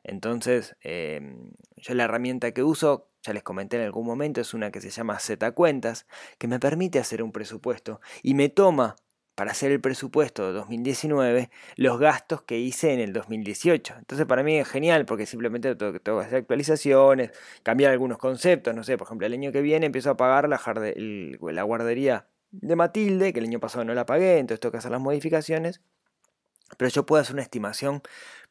Entonces, 0.01 0.75
em, 0.81 1.51
yo 1.77 1.93
la 1.93 2.05
herramienta 2.05 2.51
que 2.51 2.63
uso, 2.63 3.11
ya 3.25 3.33
les 3.33 3.43
comenté 3.43 3.77
en 3.77 3.83
algún 3.83 4.05
momento, 4.05 4.41
es 4.41 4.53
una 4.53 4.71
que 4.71 4.81
se 4.81 4.89
llama 4.89 5.19
Z 5.19 5.51
Cuentas, 5.51 6.05
que 6.37 6.47
me 6.47 6.59
permite 6.59 6.99
hacer 6.99 7.23
un 7.23 7.31
presupuesto 7.31 7.99
y 8.21 8.33
me 8.33 8.49
toma 8.49 8.95
para 9.35 9.51
hacer 9.51 9.71
el 9.71 9.81
presupuesto 9.81 10.47
de 10.47 10.53
2019 10.53 11.49
los 11.75 11.99
gastos 11.99 12.43
que 12.43 12.57
hice 12.57 12.93
en 12.93 13.01
el 13.01 13.11
2018. 13.11 13.95
Entonces 13.99 14.25
para 14.25 14.43
mí 14.43 14.57
es 14.57 14.67
genial 14.67 15.05
porque 15.05 15.25
simplemente 15.25 15.75
tengo, 15.75 15.91
que 15.91 16.25
hacer 16.25 16.39
actualizaciones, 16.39 17.31
cambiar 17.61 17.91
algunos 17.91 18.17
conceptos, 18.17 18.73
no 18.73 18.83
sé, 18.83 18.97
por 18.97 19.07
ejemplo, 19.07 19.27
el 19.27 19.33
año 19.33 19.51
que 19.51 19.61
viene 19.61 19.87
empiezo 19.87 20.11
a 20.11 20.17
pagar 20.17 20.47
la, 20.47 20.61
la 21.51 21.63
guardería 21.63 22.27
de 22.51 22.75
Matilde, 22.77 23.33
que 23.33 23.39
el 23.39 23.45
año 23.45 23.59
pasado 23.59 23.83
no 23.83 23.93
la 23.93 24.05
pagué, 24.05 24.37
entonces 24.37 24.61
tengo 24.61 24.71
que 24.71 24.77
hacer 24.77 24.91
las 24.91 25.01
modificaciones. 25.01 25.81
Pero 26.77 26.89
yo 26.89 27.05
puedo 27.05 27.21
hacer 27.21 27.35
una 27.35 27.43
estimación 27.43 28.01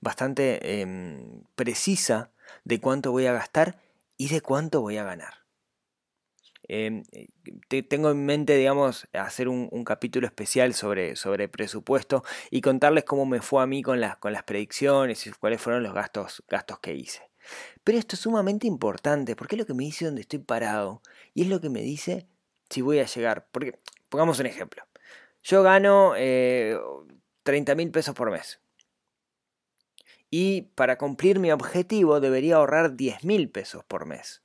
bastante 0.01 0.81
em, 0.83 1.43
precisa 1.57 2.31
de 2.65 2.81
cuánto 2.81 3.11
voy 3.11 3.27
a 3.27 3.33
gastar 3.33 3.79
y 4.17 4.29
de 4.29 4.41
cuánto 4.41 4.81
voy 4.81 4.97
a 4.97 5.05
ganar. 5.05 5.45
Em, 6.67 7.03
tengo 7.89 8.11
en 8.11 8.25
mente, 8.25 8.57
digamos, 8.57 9.07
hacer 9.13 9.49
un, 9.49 9.85
capítulo 9.85 10.27
especial 10.27 10.73
sobre, 10.73 11.15
sobre, 11.15 11.49
presupuesto 11.49 12.25
y 12.51 12.63
contarles 12.63 13.05
cómo 13.05 13.27
me 13.27 13.43
fue 13.43 13.63
a 13.63 13.67
mí 13.67 13.83
con 13.83 14.01
las, 14.01 14.17
con 14.17 14.33
las 14.33 14.45
predicciones 14.45 15.27
y 15.27 15.31
cuáles 15.33 15.61
fueron 15.61 15.83
los 15.83 15.93
gastos, 15.93 16.43
gastos 16.49 16.79
que 16.79 16.95
hice. 16.95 17.31
Pero 17.83 17.99
esto 17.99 18.17
es 18.17 18.21
sumamente 18.21 18.67
importante 18.67 19.37
porque 19.37 19.57
es 19.57 19.61
lo 19.61 19.67
que 19.67 19.75
me 19.75 19.85
dice 19.85 20.07
dónde 20.07 20.23
estoy 20.23 20.39
parado 20.39 21.03
y 21.35 21.43
es 21.43 21.49
lo 21.49 21.61
que 21.61 21.69
me 21.69 21.83
dice 21.83 22.27
si 22.71 22.81
voy 22.81 22.99
a 22.99 23.07
llegar. 23.07 23.47
Porque, 23.53 23.79
pongamos 24.09 24.39
un 24.41 24.47
ejemplo. 24.47 24.83
Yo 25.43 25.63
gano 25.63 26.15
eh, 26.17 26.79
30 27.43 27.75
mil 27.75 27.91
pesos 27.91 28.15
por 28.15 28.31
mes. 28.31 28.61
Y 30.37 30.63
para 30.75 30.99
cumplir 30.99 31.39
mi 31.39 31.53
objetivo 31.53 32.19
debería 32.19 32.57
ahorrar 32.57 32.97
10 32.97 33.23
mil 33.23 33.49
pesos 33.51 33.85
por 33.85 34.05
mes. 34.05 34.43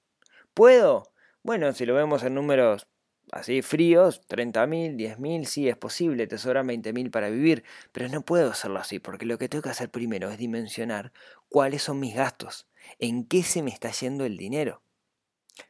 ¿Puedo? 0.54 1.12
Bueno, 1.42 1.74
si 1.74 1.88
lo 1.88 1.96
vemos 1.96 2.22
en 2.22 2.36
números 2.36 2.86
así 3.32 3.64
fríos, 3.64 4.22
30.000, 4.28 4.96
10.000, 4.96 5.46
sí 5.46 5.68
es 5.68 5.78
posible, 5.78 6.28
te 6.28 6.38
sobran 6.38 6.68
20.000 6.68 7.10
para 7.10 7.32
vivir, 7.32 7.64
pero 7.92 8.08
no 8.08 8.22
puedo 8.22 8.52
hacerlo 8.52 8.78
así, 8.78 9.00
porque 9.00 9.26
lo 9.26 9.40
que 9.40 9.50
tengo 9.50 9.64
que 9.64 9.72
hacer 9.72 9.90
primero 9.90 10.30
es 10.30 10.38
dimensionar 10.38 11.12
cuáles 11.48 11.82
son 11.82 12.00
mis 12.00 12.14
gastos, 12.14 12.68
en 13.00 13.26
qué 13.26 13.42
se 13.42 13.64
me 13.64 13.72
está 13.72 13.90
yendo 13.90 14.26
el 14.26 14.38
dinero. 14.38 14.84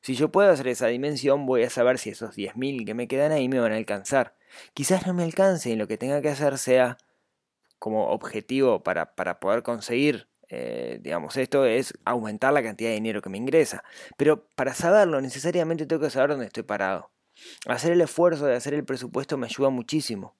Si 0.01 0.15
yo 0.15 0.33
puedo 0.33 0.51
hacer 0.51 0.67
esa 0.67 0.87
dimensión, 0.87 1.45
voy 1.45 1.63
a 1.63 1.69
saber 1.69 1.97
si 1.97 2.09
esos 2.09 2.35
10.000 2.35 2.85
que 2.85 2.93
me 2.93 3.07
quedan 3.07 3.31
ahí 3.31 3.47
me 3.47 3.61
van 3.61 3.71
a 3.71 3.77
alcanzar. 3.77 4.35
Quizás 4.73 5.07
no 5.07 5.13
me 5.13 5.23
alcance 5.23 5.69
y 5.69 5.77
lo 5.77 5.87
que 5.87 5.97
tenga 5.97 6.21
que 6.21 6.27
hacer 6.27 6.57
sea 6.57 6.97
como 7.79 8.09
objetivo 8.09 8.83
para, 8.83 9.15
para 9.15 9.39
poder 9.39 9.63
conseguir 9.63 10.27
eh, 10.51 10.99
digamos, 11.03 11.37
esto 11.37 11.65
es 11.65 11.93
aumentar 12.05 12.51
la 12.53 12.63
cantidad 12.63 12.89
de 12.89 12.95
dinero 12.95 13.21
que 13.21 13.29
me 13.29 13.37
ingresa. 13.37 13.83
Pero 14.17 14.47
para 14.55 14.73
saberlo, 14.73 15.21
necesariamente 15.21 15.85
tengo 15.85 16.01
que 16.01 16.09
saber 16.09 16.31
dónde 16.31 16.47
estoy 16.47 16.63
parado. 16.63 17.11
Hacer 17.67 17.93
el 17.93 18.01
esfuerzo 18.01 18.47
de 18.47 18.55
hacer 18.55 18.73
el 18.73 18.83
presupuesto 18.83 19.37
me 19.37 19.45
ayuda 19.45 19.69
muchísimo. 19.69 20.35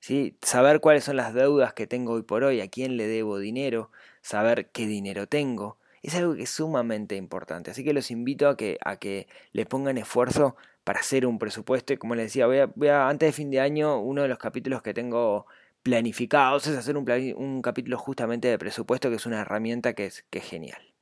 ¿sí? 0.00 0.38
Saber 0.42 0.80
cuáles 0.80 1.04
son 1.04 1.16
las 1.16 1.34
deudas 1.34 1.74
que 1.74 1.86
tengo 1.86 2.14
hoy 2.14 2.22
por 2.22 2.42
hoy, 2.44 2.60
a 2.60 2.68
quién 2.68 2.96
le 2.96 3.06
debo 3.06 3.38
dinero, 3.38 3.90
saber 4.22 4.70
qué 4.70 4.86
dinero 4.86 5.26
tengo, 5.26 5.78
es 6.02 6.14
algo 6.14 6.34
que 6.34 6.42
es 6.42 6.50
sumamente 6.50 7.16
importante. 7.16 7.70
Así 7.70 7.84
que 7.84 7.92
los 7.94 8.10
invito 8.10 8.48
a 8.48 8.56
que, 8.56 8.78
a 8.84 8.96
que 8.96 9.26
le 9.52 9.66
pongan 9.66 9.98
esfuerzo 9.98 10.56
para 10.84 11.00
hacer 11.00 11.26
un 11.26 11.38
presupuesto. 11.38 11.92
Y 11.92 11.96
como 11.96 12.14
les 12.14 12.26
decía, 12.26 12.46
voy 12.46 12.58
voy 12.74 12.88
a, 12.88 13.08
antes 13.08 13.28
de 13.28 13.32
fin 13.32 13.50
de 13.50 13.60
año, 13.60 13.98
uno 14.00 14.22
de 14.22 14.28
los 14.28 14.38
capítulos 14.38 14.82
que 14.82 14.94
tengo 14.94 15.46
planificados, 15.84 16.66
es 16.66 16.76
hacer 16.76 16.96
un, 16.96 17.62
capítulo 17.62 17.98
justamente 17.98 18.48
de 18.48 18.58
presupuesto, 18.58 19.10
que 19.10 19.16
es 19.16 19.26
una 19.26 19.42
herramienta 19.42 19.92
que 19.92 20.06
es, 20.06 20.24
que 20.30 20.38
es 20.40 20.44
genial. 20.44 20.94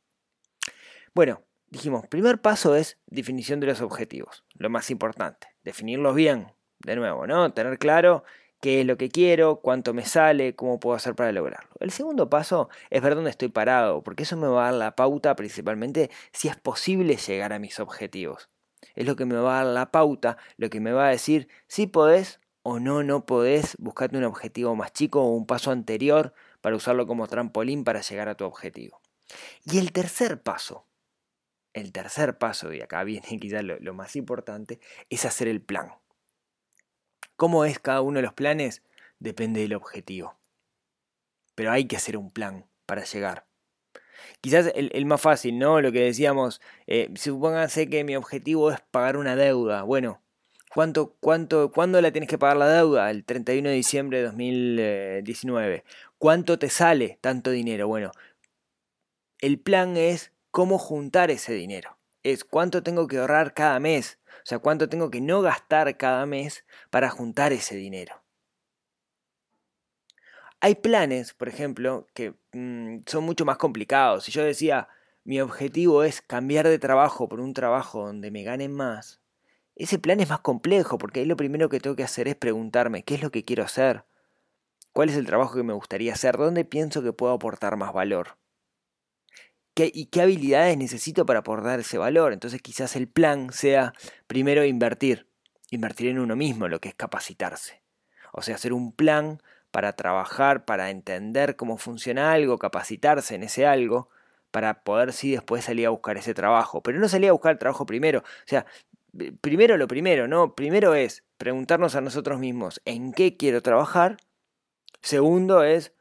Bueno, 1.15 1.43
dijimos, 1.69 2.07
primer 2.09 2.43
paso 2.43 2.75
es 2.75 2.99
definición 3.07 3.61
de 3.61 3.69
los 3.69 3.81
objetivos, 3.81 4.45
lo 4.55 4.69
más 4.69 4.91
importante, 4.91 5.47
definirlos 5.63 6.17
bien, 6.17 6.53
de 6.81 6.97
nuevo, 6.97 7.29
¿no? 7.29 7.53
Tener 7.53 7.79
claro 7.79 8.25
qué 8.61 8.81
es 8.81 8.87
lo 8.87 8.97
que 8.97 9.09
quiero, 9.09 9.61
cuánto 9.61 9.95
me 9.95 10.05
sale, 10.05 10.57
cómo 10.57 10.81
puedo 10.81 10.97
hacer 10.97 11.15
para 11.15 11.31
lograrlo. 11.31 11.71
El 11.79 11.93
segundo 11.93 12.29
paso 12.29 12.69
es 12.91 13.01
ver 13.03 13.15
dónde 13.15 13.31
estoy 13.31 13.49
parado, 13.49 14.03
porque 14.03 14.25
eso 14.25 14.37
me 14.37 14.49
va 14.49 14.63
a 14.63 14.73
dar 14.73 14.81
la 14.81 14.97
pauta 14.97 15.37
principalmente 15.37 16.11
si 16.33 16.49
es 16.49 16.57
posible 16.57 17.17
llegar 17.17 17.53
a 17.53 17.61
mis 17.61 17.79
objetivos. 17.79 18.51
Es 18.97 19.07
lo 19.07 19.15
que 19.15 19.27
me 19.27 19.37
va 19.37 19.61
a 19.61 19.65
dar 19.65 19.75
la 19.75 19.93
pauta, 19.93 20.39
lo 20.57 20.71
que 20.71 20.81
me 20.81 20.93
va 20.93 21.07
a 21.07 21.11
decir 21.11 21.49
si 21.69 21.87
podés 21.87 22.41
o 22.63 22.79
no, 22.79 23.03
no 23.03 23.27
podés, 23.27 23.77
buscarte 23.79 24.17
un 24.17 24.25
objetivo 24.25 24.77
más 24.77 24.93
chico 24.93 25.23
o 25.23 25.31
un 25.31 25.47
paso 25.47 25.71
anterior 25.71 26.33
para 26.61 26.77
usarlo 26.77 27.07
como 27.07 27.27
trampolín 27.27 27.85
para 27.85 28.01
llegar 28.01 28.29
a 28.29 28.37
tu 28.37 28.45
objetivo. 28.45 29.01
Y 29.65 29.79
el 29.79 29.93
tercer 29.93 30.43
paso, 30.43 30.87
el 31.73 31.93
tercer 31.93 32.39
paso, 32.39 32.73
y 32.73 32.81
acá 32.81 33.03
viene 33.05 33.27
quizás 33.41 33.65
lo, 33.65 33.95
más 33.95 34.17
importante, 34.17 34.81
es 35.11 35.25
hacer 35.25 35.49
el 35.49 35.61
plan. 35.61 35.93
¿Cómo 37.37 37.65
es 37.65 37.79
cada 37.79 38.03
uno 38.03 38.19
de 38.19 38.23
los 38.23 38.35
planes? 38.35 38.83
Depende 39.19 39.61
del 39.61 39.75
objetivo. 39.75 40.39
Pero 41.55 41.73
hay 41.73 41.87
que 41.87 41.97
hacer 41.97 42.17
un 42.17 42.31
plan 42.31 42.67
para 42.87 43.05
llegar. 43.05 43.47
Quizás 44.41 44.71
el, 44.75 45.07
más 45.07 45.21
fácil, 45.21 45.59
¿no? 45.59 45.81
Lo 45.81 45.91
que 45.91 46.01
decíamos, 46.01 46.61
eh, 46.87 47.11
supónganse 47.17 47.89
que 47.89 48.05
mi 48.05 48.15
objetivo 48.15 48.71
es 48.71 48.81
pagar 48.81 49.17
una 49.17 49.35
deuda. 49.35 49.83
Bueno, 49.83 50.22
¿Cuánto, 50.75 51.17
cuánto, 51.21 51.71
¿Cuándo 51.71 52.01
la 52.01 52.13
tienes 52.13 52.31
que 52.31 52.39
pagar 52.39 52.57
la 52.57 52.69
deuda? 52.69 53.11
El 53.11 53.25
31 53.25 53.69
de 53.69 53.75
diciembre 53.75 54.19
de 54.19 54.25
2019. 54.25 55.85
¿Cuánto 56.17 56.59
te 56.59 56.71
sale 56.71 57.19
tanto 57.21 57.51
dinero? 57.51 57.89
Bueno, 57.89 58.11
el 59.41 59.61
plan 59.61 59.99
es 59.99 60.33
cómo 60.51 60.79
juntar 60.79 61.31
ese 61.31 61.53
dinero. 61.53 61.99
Es 62.23 62.45
cuánto 62.45 62.83
tengo 62.83 63.07
que 63.07 63.19
ahorrar 63.19 63.53
cada 63.53 63.81
mes. 63.81 64.19
O 64.29 64.47
sea, 64.47 64.61
cuánto 64.61 64.89
tengo 64.89 65.11
que 65.11 65.21
no 65.21 65.43
gastar 65.43 65.95
cada 65.99 66.25
mes 66.25 66.65
para 66.89 67.11
juntar 67.11 67.53
ese 67.53 67.77
dinero. 67.77 68.23
Hay 70.61 70.77
planes, 70.77 71.35
por 71.35 71.49
ejemplo, 71.49 72.07
que 72.15 72.35
mm, 72.53 73.01
son 73.05 73.25
mucho 73.25 73.45
más 73.45 73.59
complicados. 73.59 74.25
Si 74.25 74.33
yo 74.33 74.43
decía, 74.43 74.89
mi 75.25 75.39
objetivo 75.41 76.03
es 76.03 76.23
cambiar 76.23 76.67
de 76.67 76.79
trabajo 76.79 77.29
por 77.29 77.41
un 77.41 77.53
trabajo 77.53 78.07
donde 78.07 78.31
me 78.31 78.43
ganen 78.43 78.73
más, 78.73 79.22
ese 79.77 79.99
plan 79.99 80.21
es 80.21 80.29
más 80.29 80.41
complejo 80.41 80.99
porque 80.99 81.21
ahí 81.21 81.27
lo 81.27 81.37
primero 81.37 81.69
que 81.69 81.81
tengo 81.81 81.97
que 81.97 82.05
hacer 82.05 82.29
es 82.29 82.37
preguntarme 82.37 83.05
qué 83.05 83.15
es 83.15 83.23
lo 83.23 83.31
que 83.31 83.45
quiero 83.45 83.65
hacer, 83.65 84.05
cuál 84.93 85.09
es 85.09 85.17
el 85.17 85.27
trabajo 85.27 85.55
que 85.55 85.63
me 85.63 85.73
gustaría 85.73 86.13
hacer, 86.13 86.37
dónde 86.37 86.65
pienso 86.65 87.03
que 87.03 87.13
puedo 87.13 87.33
aportar 87.33 87.77
más 87.77 87.93
valor. 87.93 88.37
¿Qué, 89.75 89.91
¿Y 89.93 90.07
qué 90.07 90.21
habilidades 90.21 90.77
necesito 90.77 91.25
para 91.25 91.39
aportar 91.39 91.81
ese 91.81 91.97
valor? 91.97 92.35
Entonces 92.35 92.61
quizás 92.61 92.95
el 92.95 93.09
plan 93.09 93.53
sea 93.53 93.95
primero 94.27 94.65
invertir, 94.65 95.27
invertir 95.71 96.09
en 96.09 96.19
uno 96.19 96.37
mismo, 96.37 96.69
lo 96.69 96.79
que 96.81 96.91
es 96.91 96.95
capacitarse. 96.95 97.83
O 98.33 98.43
sea, 98.43 98.57
hacer 98.57 98.75
un 98.75 98.93
plan 98.93 99.43
para 99.71 99.95
trabajar, 99.95 100.67
para 100.67 100.91
entender 100.91 101.57
cómo 101.57 101.79
funciona 101.79 102.33
algo, 102.33 102.59
capacitarse 102.59 103.35
en 103.35 103.43
ese 103.43 103.67
algo, 103.67 104.11
para 104.51 104.85
poder 104.85 105.15
sí 105.15 105.33
después 105.33 105.65
salir 105.65 105.87
a 105.87 105.91
buscar 105.91 106.19
ese 106.19 106.35
trabajo. 106.35 106.83
Pero 106.83 107.01
no 107.01 107.09
salir 107.09 107.31
a 107.31 107.33
buscar 107.33 107.53
el 107.53 107.59
trabajo 107.59 107.87
primero. 107.87 108.21
O 108.21 108.47
sea, 108.47 108.67
primero 109.41 109.77
lo 109.77 109.89
primero, 109.89 110.29
¿no? 110.29 110.55
Primero 110.55 110.95
es 110.95 111.25
preguntarnos 111.37 111.95
a 111.95 112.01
nosotros 112.01 112.39
mismos 112.39 112.81
en 112.85 113.13
qué 113.13 113.37
quiero 113.37 113.63
trabajar. 113.63 114.17
Segundo 115.01 115.65
es 115.65 115.93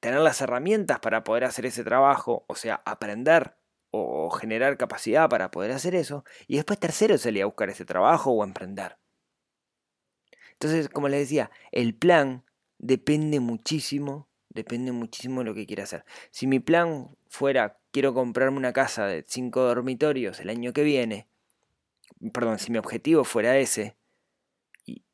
tener 0.00 0.20
las 0.20 0.40
herramientas 0.40 0.98
para 1.00 1.24
poder 1.24 1.44
hacer 1.44 1.66
ese 1.66 1.84
trabajo, 1.84 2.44
o 2.48 2.54
sea, 2.54 2.82
aprender 2.84 3.56
o 3.90 4.30
generar 4.30 4.78
capacidad 4.78 5.28
para 5.28 5.50
poder 5.50 5.72
hacer 5.72 5.94
eso. 5.94 6.24
Y 6.46 6.56
después 6.56 6.78
tercero 6.78 7.18
salir 7.18 7.42
a 7.42 7.46
buscar 7.46 7.70
ese 7.70 7.84
trabajo 7.84 8.30
o 8.30 8.42
emprender. 8.42 8.96
Entonces, 10.52 10.88
como 10.88 11.08
les 11.08 11.20
decía, 11.20 11.50
el 11.72 11.94
plan 11.94 12.44
depende 12.78 13.40
muchísimo, 13.40 14.28
depende 14.48 14.92
muchísimo 14.92 15.40
de 15.40 15.46
lo 15.46 15.54
que 15.54 15.66
quiera 15.66 15.84
hacer. 15.84 16.04
Si 16.30 16.46
mi 16.46 16.60
plan 16.60 17.16
fuera, 17.28 17.78
quiero 17.90 18.14
comprarme 18.14 18.58
una 18.58 18.72
casa 18.72 19.06
de 19.06 19.24
cinco 19.26 19.62
dormitorios 19.62 20.40
el 20.40 20.50
año 20.50 20.72
que 20.72 20.84
viene, 20.84 21.28
perdón, 22.32 22.58
si 22.58 22.70
mi 22.70 22.78
objetivo 22.78 23.24
fuera 23.24 23.56
ese, 23.58 23.96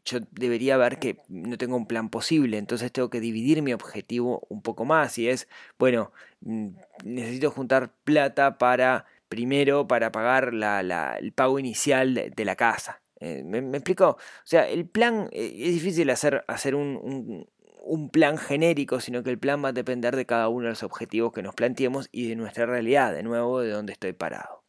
yo 0.04 0.20
debería 0.30 0.76
ver 0.76 0.98
que 0.98 1.18
no 1.28 1.58
tengo 1.58 1.76
un 1.76 1.86
plan 1.86 2.08
posible, 2.08 2.58
entonces 2.58 2.90
tengo 2.92 3.10
que 3.10 3.20
dividir 3.20 3.62
mi 3.62 3.72
objetivo 3.72 4.46
un 4.48 4.62
poco 4.62 4.84
más 4.84 5.18
y 5.18 5.28
es, 5.28 5.48
bueno, 5.78 6.12
mm, 6.40 6.68
necesito 7.04 7.50
juntar 7.50 7.92
plata 8.04 8.58
para, 8.58 9.06
primero, 9.28 9.86
para 9.86 10.10
pagar 10.12 10.54
la, 10.54 11.16
el 11.18 11.32
pago 11.32 11.58
inicial 11.58 12.14
de, 12.14 12.44
la 12.44 12.56
casa. 12.56 13.02
Eh, 13.20 13.42
¿me, 13.44 13.58
explico? 13.58 14.10
O 14.10 14.18
sea, 14.44 14.68
el 14.68 14.86
plan, 14.86 15.28
eh, 15.32 15.52
es 15.58 15.74
difícil 15.74 16.08
hacer, 16.10 16.44
hacer 16.48 16.74
un, 16.74 17.46
un 17.82 18.10
plan 18.10 18.38
genérico, 18.38 19.00
sino 19.00 19.22
que 19.22 19.30
el 19.30 19.38
plan 19.38 19.62
va 19.64 19.70
a 19.70 19.72
depender 19.72 20.16
de 20.16 20.26
cada 20.26 20.48
uno 20.48 20.64
de 20.64 20.70
los 20.70 20.82
objetivos 20.82 21.32
que 21.32 21.42
nos 21.42 21.54
planteemos 21.54 22.08
y 22.12 22.28
de 22.28 22.36
nuestra 22.36 22.66
realidad, 22.66 23.12
de 23.14 23.22
nuevo, 23.22 23.60
de 23.60 23.70
dónde 23.70 23.92
estoy 23.92 24.12
parado. 24.12 24.67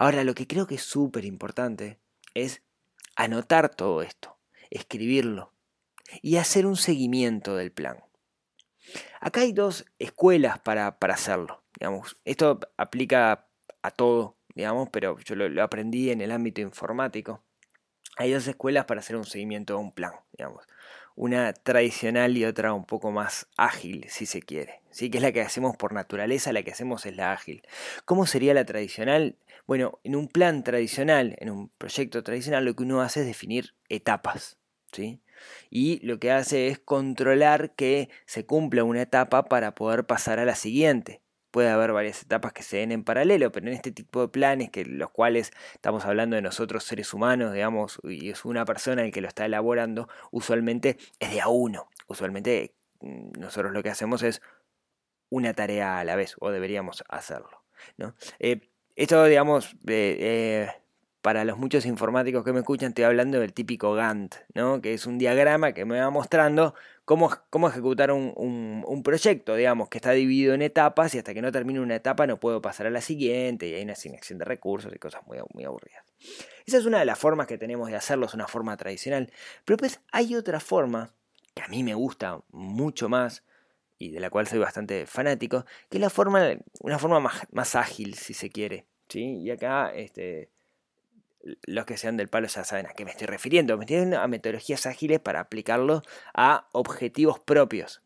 Ahora, 0.00 0.24
lo 0.24 0.32
que 0.32 0.46
creo 0.46 0.66
que 0.66 0.76
es 0.76 0.82
súper 0.82 1.26
importante 1.26 2.00
es 2.32 2.62
anotar 3.16 3.68
todo 3.68 4.00
esto, 4.00 4.38
escribirlo 4.70 5.52
y 6.22 6.36
hacer 6.36 6.64
un 6.64 6.76
seguimiento 6.76 7.54
del 7.54 7.70
plan. 7.70 8.02
Acá 9.20 9.42
hay 9.42 9.52
dos 9.52 9.84
escuelas 9.98 10.58
para, 10.60 10.96
hacerlo. 10.98 11.62
Digamos. 11.78 12.16
Esto 12.24 12.60
aplica 12.78 13.46
a 13.82 13.90
todo, 13.90 14.38
digamos, 14.54 14.88
pero 14.90 15.18
yo 15.18 15.34
lo, 15.36 15.62
aprendí 15.62 16.10
en 16.10 16.22
el 16.22 16.32
ámbito 16.32 16.62
informático. 16.62 17.44
Hay 18.16 18.32
dos 18.32 18.48
escuelas 18.48 18.86
para 18.86 19.00
hacer 19.00 19.16
un 19.16 19.26
seguimiento 19.26 19.74
de 19.74 19.80
un 19.80 19.92
plan, 19.92 20.14
digamos. 20.32 20.64
Una 21.22 21.52
tradicional 21.52 22.34
y 22.38 22.46
otra 22.46 22.72
un 22.72 22.86
poco 22.86 23.10
más 23.10 23.46
ágil, 23.58 24.06
si 24.08 24.24
se 24.24 24.40
quiere. 24.40 24.80
¿sí? 24.90 25.10
Que 25.10 25.18
es 25.18 25.22
la 25.22 25.32
que 25.32 25.42
hacemos 25.42 25.76
por 25.76 25.92
naturaleza, 25.92 26.50
la 26.50 26.62
que 26.62 26.70
hacemos 26.70 27.04
es 27.04 27.14
la 27.14 27.32
ágil. 27.32 27.60
¿Cómo 28.06 28.24
sería 28.24 28.54
la 28.54 28.64
tradicional? 28.64 29.36
Bueno, 29.66 30.00
en 30.02 30.16
un 30.16 30.28
plan 30.28 30.64
tradicional, 30.64 31.36
en 31.38 31.50
un 31.50 31.68
proyecto 31.76 32.22
tradicional, 32.22 32.64
lo 32.64 32.74
que 32.74 32.84
uno 32.84 33.02
hace 33.02 33.20
es 33.20 33.26
definir 33.26 33.74
etapas. 33.90 34.56
¿sí? 34.92 35.20
Y 35.68 36.00
lo 36.06 36.18
que 36.18 36.32
hace 36.32 36.68
es 36.68 36.78
controlar 36.78 37.74
que 37.74 38.08
se 38.24 38.46
cumpla 38.46 38.84
una 38.84 39.02
etapa 39.02 39.44
para 39.44 39.74
poder 39.74 40.06
pasar 40.06 40.38
a 40.38 40.46
la 40.46 40.54
siguiente. 40.54 41.20
Puede 41.50 41.68
haber 41.68 41.92
varias 41.92 42.22
etapas 42.22 42.52
que 42.52 42.62
se 42.62 42.78
den 42.78 42.92
en 42.92 43.04
paralelo, 43.04 43.50
pero 43.50 43.66
en 43.66 43.72
este 43.72 43.90
tipo 43.90 44.20
de 44.20 44.28
planes, 44.28 44.70
que 44.70 44.84
los 44.84 45.10
cuales 45.10 45.52
estamos 45.74 46.04
hablando 46.04 46.36
de 46.36 46.42
nosotros 46.42 46.84
seres 46.84 47.12
humanos, 47.12 47.52
digamos, 47.52 47.98
y 48.04 48.30
es 48.30 48.44
una 48.44 48.64
persona 48.64 49.02
el 49.02 49.12
que 49.12 49.20
lo 49.20 49.28
está 49.28 49.46
elaborando, 49.46 50.08
usualmente 50.30 50.96
es 51.18 51.32
de 51.32 51.40
a 51.40 51.48
uno. 51.48 51.88
Usualmente 52.06 52.74
mm, 53.00 53.32
nosotros 53.38 53.72
lo 53.72 53.82
que 53.82 53.90
hacemos 53.90 54.22
es 54.22 54.42
una 55.28 55.54
tarea 55.54 55.98
a 55.98 56.04
la 56.04 56.16
vez, 56.16 56.36
o 56.40 56.50
deberíamos 56.50 57.04
hacerlo. 57.08 57.64
¿no? 57.96 58.14
Eh, 58.38 58.60
esto, 58.96 59.24
digamos, 59.24 59.76
eh, 59.86 60.68
para 61.22 61.44
los 61.44 61.58
muchos 61.58 61.86
informáticos 61.86 62.44
que 62.44 62.52
me 62.52 62.60
escuchan, 62.60 62.90
estoy 62.90 63.04
hablando 63.04 63.40
del 63.40 63.52
típico 63.52 63.94
Gantt, 63.94 64.36
¿no? 64.54 64.80
que 64.80 64.94
es 64.94 65.06
un 65.06 65.18
diagrama 65.18 65.72
que 65.72 65.84
me 65.84 66.00
va 66.00 66.10
mostrando 66.10 66.74
cómo, 67.10 67.28
cómo 67.50 67.68
ejecutar 67.68 68.12
un, 68.12 69.02
proyecto, 69.02 69.56
digamos, 69.56 69.88
que 69.88 69.98
está 69.98 70.12
dividido 70.12 70.54
en 70.54 70.62
etapas 70.62 71.12
y 71.12 71.18
hasta 71.18 71.34
que 71.34 71.42
no 71.42 71.50
termine 71.50 71.80
una 71.80 71.96
etapa 71.96 72.24
no 72.28 72.38
puedo 72.38 72.62
pasar 72.62 72.86
a 72.86 72.90
la 72.90 73.00
siguiente 73.00 73.66
y 73.66 73.74
hay 73.74 73.82
una 73.82 73.94
asignación 73.94 74.38
de 74.38 74.44
recursos 74.44 74.94
y 74.94 74.98
cosas 75.00 75.26
muy, 75.26 75.38
muy 75.52 75.64
aburridas. 75.64 76.04
Esa 76.66 76.78
es 76.78 76.86
una 76.86 77.00
de 77.00 77.04
las 77.04 77.18
formas 77.18 77.48
que 77.48 77.58
tenemos 77.58 77.88
de 77.88 77.96
hacerlo, 77.96 78.26
es 78.26 78.34
una 78.34 78.46
forma 78.46 78.76
tradicional. 78.76 79.32
Pero 79.64 79.76
pues 79.76 80.00
hay 80.12 80.36
otra 80.36 80.60
forma 80.60 81.12
que 81.52 81.62
a 81.62 81.66
mí 81.66 81.82
me 81.82 81.94
gusta 81.94 82.42
mucho 82.52 83.08
más 83.08 83.42
y 83.98 84.10
de 84.10 84.20
la 84.20 84.30
cual 84.30 84.46
soy 84.46 84.60
bastante 84.60 85.04
fanático, 85.04 85.64
que 85.88 85.96
es 85.96 86.00
la 86.00 86.10
forma, 86.10 86.58
una 86.78 87.00
forma 87.00 87.18
más, 87.18 87.44
más 87.50 87.74
ágil, 87.74 88.14
si 88.14 88.34
se 88.34 88.50
quiere. 88.50 88.86
¿sí? 89.08 89.40
Y 89.40 89.50
acá 89.50 89.92
este, 89.92 90.48
los 91.66 91.86
que 91.86 91.96
sean 91.96 92.16
del 92.16 92.28
palo 92.28 92.46
ya 92.48 92.64
saben 92.64 92.86
a 92.86 92.92
qué 92.92 93.04
me 93.04 93.10
estoy 93.10 93.26
refiriendo. 93.26 93.76
Me 93.76 93.84
refiriendo 93.84 94.20
a 94.20 94.28
metodologías 94.28 94.86
ágiles 94.86 95.20
para 95.20 95.40
aplicarlo 95.40 96.02
a 96.34 96.68
objetivos 96.72 97.40
propios. 97.40 98.02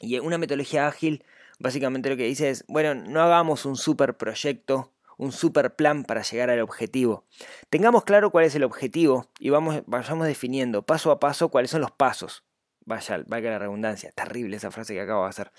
Y 0.00 0.18
una 0.18 0.38
metodología 0.38 0.86
ágil 0.86 1.24
básicamente 1.62 2.10
lo 2.10 2.16
que 2.16 2.24
dice 2.24 2.50
es, 2.50 2.64
bueno, 2.66 2.94
no 2.94 3.22
hagamos 3.22 3.64
un 3.64 3.76
super 3.76 4.16
proyecto, 4.16 4.92
un 5.16 5.32
super 5.32 5.76
plan 5.76 6.04
para 6.04 6.22
llegar 6.22 6.50
al 6.50 6.60
objetivo. 6.60 7.24
Tengamos 7.70 8.04
claro 8.04 8.30
cuál 8.30 8.44
es 8.44 8.54
el 8.54 8.64
objetivo 8.64 9.30
y 9.38 9.50
vamos, 9.50 9.82
vayamos 9.86 10.26
definiendo 10.26 10.82
paso 10.82 11.10
a 11.12 11.20
paso 11.20 11.48
cuáles 11.48 11.70
son 11.70 11.80
los 11.80 11.92
pasos. 11.92 12.44
Vaya, 12.84 13.22
valga 13.26 13.50
la 13.50 13.58
redundancia, 13.60 14.10
terrible 14.10 14.56
esa 14.56 14.72
frase 14.72 14.94
que 14.94 15.00
acabo 15.00 15.22
de 15.22 15.30
hacer. 15.30 15.52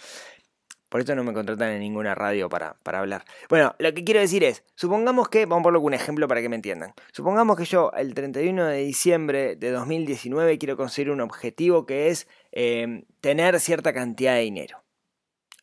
Por 0.94 1.02
eso 1.02 1.16
no 1.16 1.24
me 1.24 1.34
contratan 1.34 1.72
en 1.72 1.80
ninguna 1.80 2.14
radio 2.14 2.50
para, 2.50 2.78
hablar. 2.86 3.26
Bueno, 3.50 3.74
lo 3.80 3.96
que 3.96 4.04
quiero 4.04 4.20
decir 4.20 4.44
es, 4.44 4.64
supongamos 4.76 5.28
que, 5.28 5.48
vamos 5.48 5.62
a 5.62 5.64
ponerlo 5.64 5.82
un 5.82 5.96
ejemplo 5.96 6.28
para 6.28 6.40
que 6.40 6.50
me 6.50 6.56
entiendan. 6.56 6.94
Supongamos 7.12 7.58
que 7.58 7.66
yo 7.66 7.92
el 7.98 8.14
31 8.14 8.68
de 8.68 8.78
diciembre 8.84 9.56
de 9.56 9.72
2019 9.72 10.60
quiero 10.60 10.78
conseguir 10.78 11.10
un 11.10 11.22
objetivo 11.22 11.88
que 11.88 12.10
es 12.10 12.28
em, 12.52 13.06
tener 13.22 13.60
cierta 13.60 13.92
cantidad 13.92 14.36
de 14.36 14.42
dinero. 14.42 14.84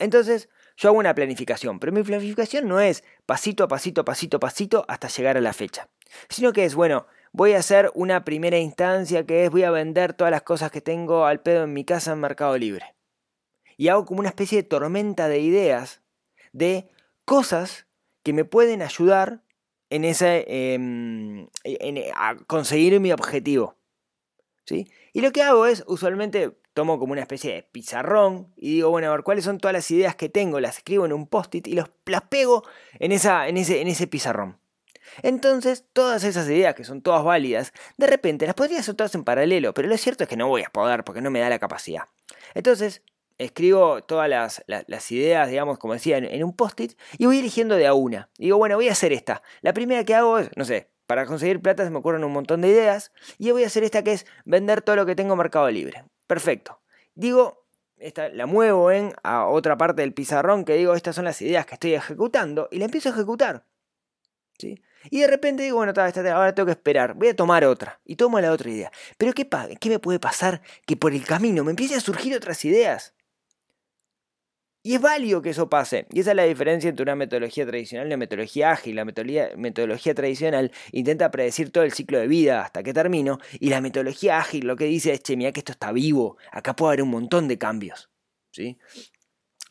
Entonces, 0.01 0.49
yo 0.77 0.89
hago 0.89 0.99
una 0.99 1.15
planificación, 1.15 1.79
pero 1.79 1.93
mi 1.93 2.03
planificación 2.03 2.67
no 2.67 2.81
es 2.81 3.05
pasito 3.25 3.63
a 3.63 3.69
pasito, 3.69 4.05
pasito 4.05 4.39
a 4.39 4.41
pasito 4.41 4.85
hasta 4.89 5.07
llegar 5.07 5.37
a 5.37 5.41
la 5.41 5.53
fecha. 5.53 5.89
Sino 6.29 6.53
que 6.53 6.65
es, 6.65 6.75
bueno, 6.75 7.07
voy 7.31 7.53
a 7.53 7.59
hacer 7.59 7.93
una 7.95 8.25
primera 8.25 8.59
instancia 8.59 9.25
que 9.25 9.45
es 9.45 9.51
voy 9.53 9.63
a 9.63 9.71
vender 9.71 10.13
todas 10.13 10.33
las 10.33 10.43
cosas 10.43 10.73
que 10.73 10.81
tengo 10.81 11.25
al 11.25 11.41
pedo 11.41 11.63
en 11.63 11.73
mi 11.73 11.85
casa 11.85 12.15
en 12.15 12.19
Mercado 12.19 12.59
Libre 12.59 12.97
y 13.81 13.89
hago 13.89 14.05
como 14.05 14.21
una 14.21 14.29
especie 14.29 14.59
de 14.59 14.69
tormenta 14.69 15.27
de 15.27 15.41
ideas 15.41 16.03
de 16.53 16.91
cosas 17.25 17.87
que 18.23 18.35
me 18.35 18.45
pueden 18.45 18.83
ayudar 18.83 19.43
en 19.89 20.05
ese, 20.05 20.45
em, 20.75 21.49
a 22.15 22.37
conseguir 22.47 23.01
mi 23.01 23.11
objetivo. 23.11 23.79
¿sí? 24.67 24.87
Y 25.15 25.23
lo 25.23 25.33
que 25.33 25.41
hago 25.41 25.65
es, 25.65 25.83
usualmente 25.87 26.59
tomo 26.75 26.99
como 26.99 27.13
una 27.13 27.23
especie 27.23 27.55
de 27.55 27.63
pizarrón 27.63 28.53
y 28.55 28.75
digo, 28.75 28.91
bueno, 28.91 29.09
a 29.09 29.13
ver, 29.13 29.23
¿cuáles 29.23 29.45
son 29.45 29.57
todas 29.57 29.73
las 29.73 29.91
ideas 29.91 30.15
que 30.15 30.29
tengo? 30.29 30.61
Las 30.61 30.77
escribo 30.77 31.07
en 31.07 31.15
un 31.15 31.27
post-it 31.27 31.67
y 31.67 31.73
los, 31.73 31.91
las 32.05 32.21
pego 32.25 32.63
en, 32.99 33.13
esa, 33.13 33.49
en, 33.49 33.57
ese, 33.57 33.81
en 33.81 33.89
ese 33.89 34.07
pizarrón. 34.07 34.61
Entonces, 35.23 35.87
todas 35.95 36.23
esas 36.25 36.47
ideas 36.51 36.75
que 36.75 36.85
son 36.85 37.01
todas 37.01 37.25
válidas, 37.25 37.73
de 37.97 38.07
repente 38.07 38.45
las 38.45 38.55
podría 38.55 38.81
hacer 38.81 38.95
todas 38.95 39.15
en 39.15 39.25
paralelo, 39.25 39.73
pero 39.73 39.89
lo 39.89 39.97
cierto 39.97 40.25
es 40.25 40.29
que 40.29 40.37
no 40.37 40.49
voy 40.49 40.65
a 40.65 40.69
poder 40.69 41.03
porque 41.03 41.23
no 41.23 41.31
me 41.31 41.41
da 41.41 41.49
la 41.49 41.59
capacidad. 41.59 42.03
Entonces, 42.53 43.03
escribo 43.41 44.03
todas 44.03 44.29
las, 44.29 45.11
ideas, 45.11 45.49
digamos, 45.49 45.79
como 45.79 45.95
decía, 45.95 46.19
en, 46.19 46.45
un 46.45 46.55
post-it 46.55 46.93
y 47.19 47.27
voy 47.27 47.39
eligiendo 47.39 47.77
de 47.77 47.87
a 47.87 47.95
una. 47.95 48.29
digo, 48.39 48.59
bueno, 48.59 48.77
voy 48.77 48.89
a 48.89 48.93
hacer 48.93 49.13
esta. 49.13 49.43
La 49.63 49.73
primera 49.73 50.05
que 50.05 50.15
hago 50.15 50.39
es, 50.39 50.51
no 50.57 50.65
sé, 50.65 50.91
para 51.07 51.27
conseguir 51.27 51.61
plata 51.61 51.85
se 51.85 51.91
me 51.91 51.99
ocurren 51.99 52.23
un 52.23 52.33
montón 52.33 52.61
de 52.61 52.69
ideas 52.69 53.13
y 53.39 53.51
voy 53.51 53.65
a 53.65 53.67
hacer 53.67 53.83
esta 53.83 54.05
que 54.05 54.13
es 54.13 54.27
vender 54.45 54.83
todo 54.83 54.97
lo 54.97 55.07
que 55.07 55.17
tengo 55.17 55.33
en 55.33 55.39
Mercado 55.39 55.71
Libre. 55.71 56.05
Perfecto. 56.27 56.81
Digo, 57.15 57.67
esta 57.97 58.29
la 58.29 58.47
muevo 58.47 58.91
en 58.91 59.15
a 59.23 59.47
otra 59.47 59.77
parte 59.77 60.03
del 60.03 60.13
pizarrón 60.13 60.65
que 60.65 60.75
digo, 60.75 60.95
estas 60.95 61.17
son 61.17 61.25
las 61.25 61.41
ideas 61.41 61.67
que 61.67 61.75
estoy 61.75 61.95
ejecutando 61.95 62.69
y 62.71 62.79
la 62.79 62.85
empiezo 62.85 63.09
a 63.09 63.13
ejecutar. 63.13 63.65
¿Sí? 64.59 64.83
Y 65.09 65.21
de 65.21 65.27
repente 65.27 65.63
digo, 65.63 65.79
bueno, 65.79 65.95
ahora 65.97 66.55
tengo 66.55 66.67
que 66.67 66.73
esperar, 66.73 67.15
voy 67.15 67.29
a 67.29 67.37
tomar 67.37 67.65
otra. 67.65 68.01
Y 68.05 68.17
tomo 68.17 68.39
la 68.39 68.53
otra 68.53 68.69
idea. 68.69 68.93
Pero 69.17 69.33
¿qué, 69.33 69.49
¿qué 69.81 69.89
me 69.89 69.99
puede 69.99 70.21
pasar? 70.21 70.61
Que 70.87 70.97
por 70.97 71.15
el 71.15 71.25
camino 71.25 71.65
me 71.65 71.71
empiecen 71.71 71.97
a 71.97 72.01
surgir 72.01 72.37
otras 72.37 72.63
ideas. 72.67 73.15
Y 74.83 74.95
es 74.95 75.01
válido 75.01 75.43
que 75.43 75.51
eso 75.51 75.69
pase. 75.69 76.07
Y 76.11 76.21
esa 76.21 76.31
es 76.31 76.37
la 76.37 76.45
diferencia 76.45 76.89
entre 76.89 77.03
una 77.03 77.15
metodología 77.15 77.67
tradicional 77.67 78.07
y 78.07 78.09
una 78.09 78.17
metodología 78.17 78.71
ágil. 78.71 78.97
La 78.97 79.05
metodología, 79.05 80.15
tradicional 80.15 80.73
intenta 80.93 81.31
predecir 81.31 81.71
todo 81.71 81.85
el 81.85 81.93
ciclo 81.93 82.19
de 82.19 82.27
vida 82.27 82.63
hasta 82.63 82.83
que 82.83 82.95
termino. 82.95 83.39
Y 83.59 83.69
la 83.69 83.83
metodología 83.83 84.39
ágil 84.39 84.67
lo 84.67 84.77
que 84.77 84.87
dice 84.87 85.13
es, 85.13 85.23
che, 85.23 85.37
mira 85.37 85.53
que 85.53 85.61
esto 85.61 85.73
está 85.73 85.93
vivo. 85.93 86.39
Acá 86.51 86.75
puede 86.75 86.93
haber 86.93 87.03
un 87.03 87.11
montón 87.11 87.47
de 87.47 87.59
cambios. 87.59 88.11
¿Sí? 88.53 88.79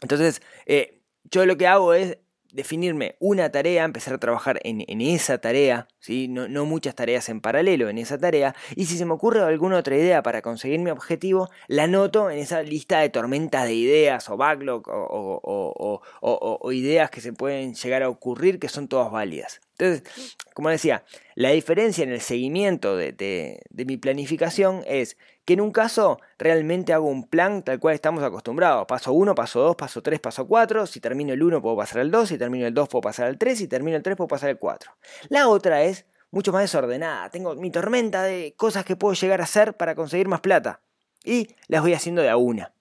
Entonces, 0.01 0.41
eh, 0.67 1.01
yo 1.23 1.45
lo 1.45 1.57
que 1.57 1.67
hago 1.67 1.93
es 1.93 2.19
definirme 2.51 3.15
una 3.19 3.51
tarea, 3.51 3.83
empezar 3.83 4.13
a 4.13 4.19
trabajar 4.19 4.59
en, 4.63 5.01
esa 5.01 5.39
tarea, 5.39 5.87
¿sí? 5.99 6.27
No, 6.27 6.47
no, 6.47 6.65
muchas 6.65 6.95
tareas 6.95 7.29
en 7.29 7.41
paralelo 7.41 7.89
en 7.89 7.97
esa 7.97 8.17
tarea, 8.17 8.55
y 8.75 8.85
si 8.85 8.97
se 8.97 9.05
me 9.05 9.13
ocurre 9.13 9.41
alguna 9.41 9.77
otra 9.77 9.95
idea 9.95 10.23
para 10.23 10.41
conseguir 10.41 10.79
mi 10.79 10.89
objetivo, 10.89 11.49
la 11.67 11.83
anoto 11.83 12.29
en 12.29 12.39
esa 12.39 12.61
lista 12.63 12.99
de 12.99 13.09
tormentas 13.09 13.65
de 13.65 13.73
ideas 13.73 14.29
o 14.29 14.37
backlog 14.37 14.87
o, 14.87 16.01
o 16.21 16.71
ideas 16.71 17.09
que 17.09 17.21
se 17.21 17.33
pueden 17.33 17.73
llegar 17.73 18.03
a 18.03 18.09
ocurrir 18.09 18.59
que 18.59 18.69
son 18.69 18.87
todas 18.87 19.11
válidas. 19.11 19.61
Entonces, 19.79 20.03
como 20.53 20.69
decía, 20.69 21.05
la 21.35 21.51
diferencia 21.51 22.03
en 22.03 22.11
el 22.11 22.19
seguimiento 22.19 22.97
de, 22.97 23.61
mi 23.71 23.95
planificación 23.95 24.83
es 24.85 25.17
que 25.45 25.53
en 25.53 25.61
un 25.61 25.71
caso 25.71 26.19
realmente 26.37 26.91
hago 26.91 27.07
un 27.07 27.27
plan 27.27 27.63
tal 27.63 27.79
cual 27.79 27.95
estamos 27.95 28.21
acostumbrados. 28.21 28.85
Paso 28.85 29.13
1, 29.13 29.33
paso 29.35 29.61
2, 29.61 29.75
paso 29.77 30.01
3, 30.01 30.19
paso 30.19 30.47
4. 30.47 30.85
Si 30.85 30.99
termino 30.99 31.31
el 31.31 31.41
1 31.41 31.61
puedo 31.61 31.77
pasar 31.77 32.01
al 32.01 32.11
2, 32.11 32.27
si 32.27 32.37
termino 32.37 32.67
el 32.67 32.73
2 32.73 32.89
puedo 32.89 33.01
pasar 33.01 33.27
al 33.27 33.37
3, 33.37 33.57
si 33.57 33.67
termino 33.69 33.95
el 33.95 34.03
3 34.03 34.17
puedo 34.17 34.27
pasar 34.27 34.49
al 34.49 34.59
4. 34.59 34.91
La 35.29 35.47
otra 35.47 35.81
es 35.83 36.05
mucho 36.29 36.51
más 36.51 36.63
desordenada. 36.63 37.29
Tengo 37.29 37.55
mi 37.55 37.71
tormenta 37.71 38.23
de 38.23 38.53
cosas 38.57 38.83
que 38.83 38.97
puedo 38.97 39.13
llegar 39.13 39.39
a 39.39 39.45
hacer 39.45 39.77
para 39.77 39.95
conseguir 39.95 40.27
más 40.27 40.41
plata. 40.41 40.81
Y 41.23 41.55
las 41.67 41.81
voy 41.81 41.93
haciendo 41.93 42.21
de 42.21 42.29
a 42.29 42.35
una. 42.35 42.73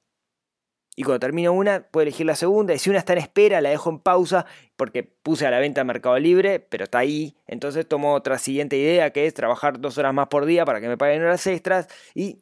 Y 0.98 1.04
cuando 1.04 1.20
termino 1.20 1.52
una, 1.52 1.82
puedo 1.82 2.02
elegir 2.02 2.26
la 2.26 2.34
segunda. 2.34 2.74
Y 2.74 2.80
si 2.80 2.90
una 2.90 2.98
está 2.98 3.12
en 3.12 3.20
espera, 3.20 3.60
la 3.60 3.70
dejo 3.70 3.88
en 3.88 4.00
pausa 4.00 4.46
porque 4.74 5.04
puse 5.04 5.46
a 5.46 5.50
la 5.52 5.60
venta 5.60 5.82
en 5.82 5.86
Mercado 5.86 6.18
Libre, 6.18 6.58
pero 6.58 6.82
está 6.82 6.98
ahí. 6.98 7.36
Entonces 7.46 7.86
tomo 7.86 8.14
otra 8.14 8.36
siguiente 8.36 8.76
idea 8.76 9.12
que 9.12 9.24
es 9.24 9.32
trabajar 9.32 9.78
dos 9.78 9.96
horas 9.96 10.12
más 10.12 10.26
por 10.26 10.44
día 10.44 10.64
para 10.64 10.80
que 10.80 10.88
me 10.88 10.98
paguen 10.98 11.22
horas 11.22 11.46
extras. 11.46 11.86
Y 12.16 12.40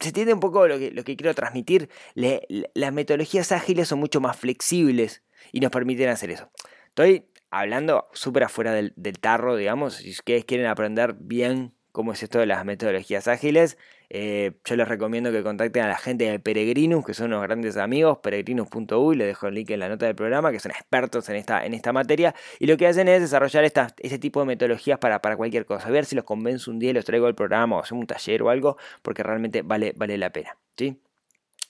se 0.00 0.08
entiende 0.08 0.32
un 0.32 0.40
poco 0.40 0.66
lo 0.66 0.78
que, 0.78 0.92
lo 0.92 1.04
que 1.04 1.14
quiero 1.14 1.34
transmitir. 1.34 1.90
las 2.14 2.92
metodologías 2.94 3.52
ágiles 3.52 3.86
son 3.86 3.98
mucho 3.98 4.18
más 4.18 4.38
flexibles 4.38 5.22
y 5.52 5.60
nos 5.60 5.70
permiten 5.70 6.08
hacer 6.08 6.30
eso. 6.30 6.50
Estoy 6.86 7.26
hablando 7.50 8.08
súper 8.14 8.44
afuera 8.44 8.72
del, 8.72 8.94
del 8.96 9.18
tarro, 9.18 9.56
digamos. 9.56 9.96
Si 9.96 10.08
ustedes 10.08 10.46
quieren 10.46 10.68
aprender 10.68 11.16
bien 11.18 11.73
cómo 11.94 12.12
es 12.12 12.24
esto 12.24 12.40
de 12.40 12.46
las 12.46 12.64
metodologías 12.64 13.28
ágiles, 13.28 13.78
eh, 14.10 14.50
yo 14.64 14.74
les 14.74 14.88
recomiendo 14.88 15.30
que 15.30 15.44
contacten 15.44 15.84
a 15.84 15.86
la 15.86 15.96
gente 15.96 16.28
de 16.28 16.40
Peregrinus, 16.40 17.06
que 17.06 17.14
son 17.14 17.26
unos 17.26 17.44
grandes 17.44 17.76
amigos, 17.76 18.18
peregrinus.uy, 18.18 19.14
les 19.14 19.28
dejo 19.28 19.46
el 19.46 19.54
link 19.54 19.70
en 19.70 19.78
la 19.78 19.88
nota 19.88 20.04
del 20.04 20.16
programa, 20.16 20.50
que 20.50 20.58
son 20.58 20.72
expertos 20.72 21.28
en 21.28 21.36
esta, 21.36 21.64
en 21.64 21.72
esta 21.72 21.92
materia, 21.92 22.34
y 22.58 22.66
lo 22.66 22.76
que 22.76 22.88
hacen 22.88 23.06
es 23.06 23.20
desarrollar 23.20 23.62
este 23.62 24.18
tipo 24.18 24.40
de 24.40 24.46
metodologías 24.46 24.98
para, 24.98 25.22
para 25.22 25.36
cualquier 25.36 25.66
cosa, 25.66 25.86
a 25.86 25.90
ver 25.92 26.04
si 26.04 26.16
los 26.16 26.24
convenzo 26.24 26.72
un 26.72 26.80
día 26.80 26.90
y 26.90 26.94
los 26.94 27.04
traigo 27.04 27.28
al 27.28 27.36
programa 27.36 27.76
o 27.76 27.78
hacemos 27.78 28.00
un 28.00 28.06
taller 28.08 28.42
o 28.42 28.50
algo, 28.50 28.76
porque 29.02 29.22
realmente 29.22 29.62
vale, 29.62 29.92
vale 29.94 30.18
la 30.18 30.30
pena. 30.30 30.58
¿sí? 30.76 31.00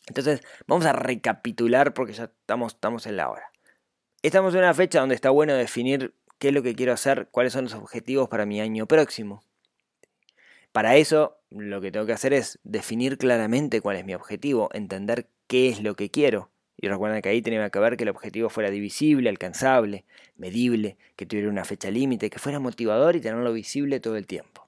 Entonces, 0.07 0.41
vamos 0.67 0.87
a 0.87 0.95
recapitular 0.95 1.93
porque 1.93 2.15
ya 2.15 2.25
estamos, 2.25 2.73
estamos 2.73 3.07
en 3.07 3.19
la 3.19 3.29
hora. 3.29 3.51
Estamos 4.23 4.55
en 4.55 4.61
una 4.61 4.73
fecha 4.73 5.01
donde 5.01 5.17
está 5.17 5.29
bueno 5.29 5.53
definir 5.53 6.15
qué 6.39 6.49
es 6.49 6.55
lo 6.55 6.63
que 6.63 6.75
quiero 6.75 6.95
hacer, 6.95 7.29
cuáles 7.31 7.53
son 7.53 7.65
los 7.65 7.75
objetivos 7.75 8.31
para 8.31 8.47
mi 8.47 8.63
año 8.63 8.87
próximo. 8.87 9.43
Para 10.75 10.97
eso, 10.97 11.39
lo 11.51 11.81
que 11.81 11.93
tengo 11.93 12.05
que 12.05 12.15
hacer 12.15 12.33
es 12.33 12.59
definir 12.65 13.17
claramente 13.17 13.81
cuál 13.81 13.95
es 13.95 14.05
mi 14.05 14.13
objetivo, 14.13 14.71
entender 14.73 15.29
qué 15.47 15.69
es 15.69 15.81
lo 15.81 15.95
que 15.95 16.11
quiero. 16.11 16.51
Y 16.77 16.89
recuerden 16.89 17.23
que 17.23 17.29
ahí 17.29 17.41
tenía 17.43 17.71
que 17.71 17.79
ver 17.79 17.97
que 17.97 18.03
el 18.03 18.09
objetivo 18.09 18.51
fuera 18.51 18.71
divisible, 18.71 19.31
alcanzable, 19.31 20.05
medible, 20.35 20.97
que 21.15 21.27
tuviera 21.27 21.49
una 21.49 21.65
fecha 21.65 21.93
límite, 21.93 22.29
que 22.29 22.41
fuera 22.41 22.59
motivador 22.59 23.15
y 23.15 23.21
tenerlo 23.21 23.53
visible 23.53 24.01
todo 24.01 24.17
el 24.17 24.27
tiempo. 24.27 24.67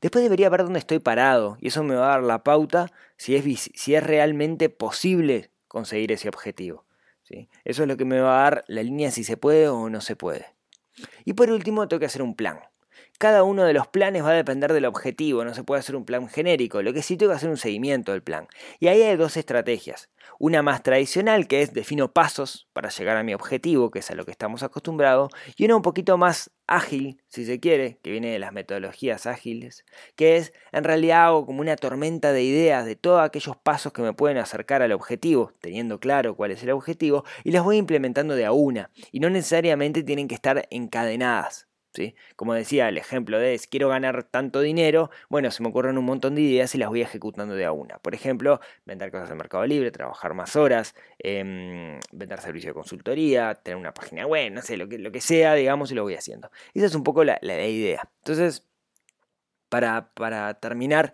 Después 0.00 0.22
debería 0.22 0.48
ver 0.48 0.62
dónde 0.62 0.78
estoy 0.78 1.00
parado 1.00 1.58
y 1.60 1.66
eso 1.66 1.82
me 1.82 1.96
va 1.96 2.06
a 2.06 2.10
dar 2.10 2.22
la 2.22 2.44
pauta 2.44 2.92
si 3.16 3.34
es, 3.34 3.72
si 3.74 3.96
es 3.96 4.04
realmente 4.04 4.68
posible 4.68 5.50
conseguir 5.66 6.12
ese 6.12 6.28
objetivo. 6.28 6.84
Eso 7.64 7.82
es 7.82 7.88
lo 7.88 7.96
que 7.96 8.04
me 8.04 8.20
va 8.20 8.38
a 8.38 8.42
dar 8.44 8.64
la 8.68 8.84
línea 8.84 9.10
si 9.10 9.24
se 9.24 9.36
puede 9.36 9.66
o 9.66 9.90
no 9.90 10.02
se 10.02 10.14
puede. 10.14 10.46
Y 11.24 11.32
por 11.32 11.50
último 11.50 11.88
tengo 11.88 11.98
que 11.98 12.06
hacer 12.06 12.22
un 12.22 12.36
plan. 12.36 12.60
Cada 13.22 13.44
uno 13.44 13.62
de 13.62 13.72
los 13.72 13.86
planes 13.86 14.24
va 14.24 14.30
a 14.30 14.34
depender 14.34 14.72
del 14.72 14.84
objetivo, 14.84 15.44
no 15.44 15.54
se 15.54 15.62
puede 15.62 15.78
hacer 15.78 15.94
un 15.94 16.04
plan 16.04 16.28
genérico, 16.28 16.82
lo 16.82 16.92
que 16.92 17.02
sí 17.02 17.16
tengo 17.16 17.30
que 17.30 17.36
hacer 17.36 17.50
un 17.50 17.56
seguimiento 17.56 18.10
del 18.10 18.20
plan. 18.20 18.48
Y 18.80 18.88
ahí 18.88 19.00
hay 19.00 19.14
dos 19.14 19.36
estrategias. 19.36 20.10
Una 20.40 20.60
más 20.62 20.82
tradicional, 20.82 21.46
que 21.46 21.62
es 21.62 21.72
defino 21.72 22.12
pasos 22.12 22.66
para 22.72 22.88
llegar 22.88 23.16
a 23.16 23.22
mi 23.22 23.32
objetivo, 23.32 23.92
que 23.92 24.00
es 24.00 24.10
a 24.10 24.16
lo 24.16 24.24
que 24.24 24.32
estamos 24.32 24.64
acostumbrados, 24.64 25.30
y 25.56 25.66
una 25.66 25.76
un 25.76 25.82
poquito 25.82 26.18
más 26.18 26.50
ágil, 26.66 27.22
si 27.28 27.44
se 27.44 27.60
quiere, 27.60 28.00
que 28.02 28.10
viene 28.10 28.32
de 28.32 28.40
las 28.40 28.52
metodologías 28.52 29.26
ágiles, 29.26 29.84
que 30.16 30.34
es 30.36 30.52
en 30.72 30.82
realidad 30.82 31.26
hago 31.26 31.46
como 31.46 31.60
una 31.60 31.76
tormenta 31.76 32.32
de 32.32 32.42
ideas 32.42 32.84
de 32.86 32.96
todos 32.96 33.22
aquellos 33.22 33.56
pasos 33.56 33.92
que 33.92 34.02
me 34.02 34.14
pueden 34.14 34.38
acercar 34.38 34.82
al 34.82 34.90
objetivo, 34.90 35.52
teniendo 35.60 36.00
claro 36.00 36.34
cuál 36.34 36.50
es 36.50 36.64
el 36.64 36.72
objetivo, 36.72 37.24
y 37.44 37.52
las 37.52 37.62
voy 37.62 37.76
implementando 37.76 38.34
de 38.34 38.46
a 38.46 38.50
una, 38.50 38.90
y 39.12 39.20
no 39.20 39.30
necesariamente 39.30 40.02
tienen 40.02 40.26
que 40.26 40.34
estar 40.34 40.66
encadenadas. 40.70 41.68
Como 42.36 42.54
decía, 42.54 42.88
el 42.88 42.98
ejemplo 42.98 43.38
de 43.38 43.54
es, 43.54 43.66
quiero 43.66 43.88
ganar 43.88 44.24
tanto 44.24 44.60
dinero, 44.60 45.10
bueno, 45.28 45.50
se 45.50 45.62
me 45.62 45.68
ocurren 45.68 45.98
un 45.98 46.04
montón 46.04 46.34
de 46.34 46.42
ideas 46.42 46.74
y 46.74 46.78
las 46.78 46.88
voy 46.88 47.02
ejecutando 47.02 47.54
de 47.54 47.64
a 47.64 47.72
una. 47.72 47.98
Por 47.98 48.14
ejemplo, 48.14 48.60
vender 48.84 49.10
cosas 49.10 49.30
en 49.30 49.36
Mercado 49.36 49.66
Libre, 49.66 49.90
trabajar 49.90 50.34
más 50.34 50.56
horas, 50.56 50.94
em, 51.18 51.98
vender 52.12 52.40
servicio 52.40 52.70
de 52.70 52.74
consultoría, 52.74 53.54
tener 53.54 53.76
una 53.76 53.94
página 53.94 54.26
web, 54.26 54.52
no 54.52 54.62
sé, 54.62 54.76
lo 54.76 54.88
que, 54.88 54.98
lo 54.98 55.12
que 55.12 55.20
sea, 55.20 55.54
digamos, 55.54 55.90
y 55.92 55.94
lo 55.94 56.02
voy 56.02 56.14
haciendo. 56.14 56.50
Esa 56.74 56.86
es 56.86 56.94
un 56.94 57.04
poco 57.04 57.24
la, 57.24 57.38
idea. 57.42 58.08
Entonces, 58.18 58.66
para, 59.68 60.12
para 60.14 60.54
terminar, 60.60 61.12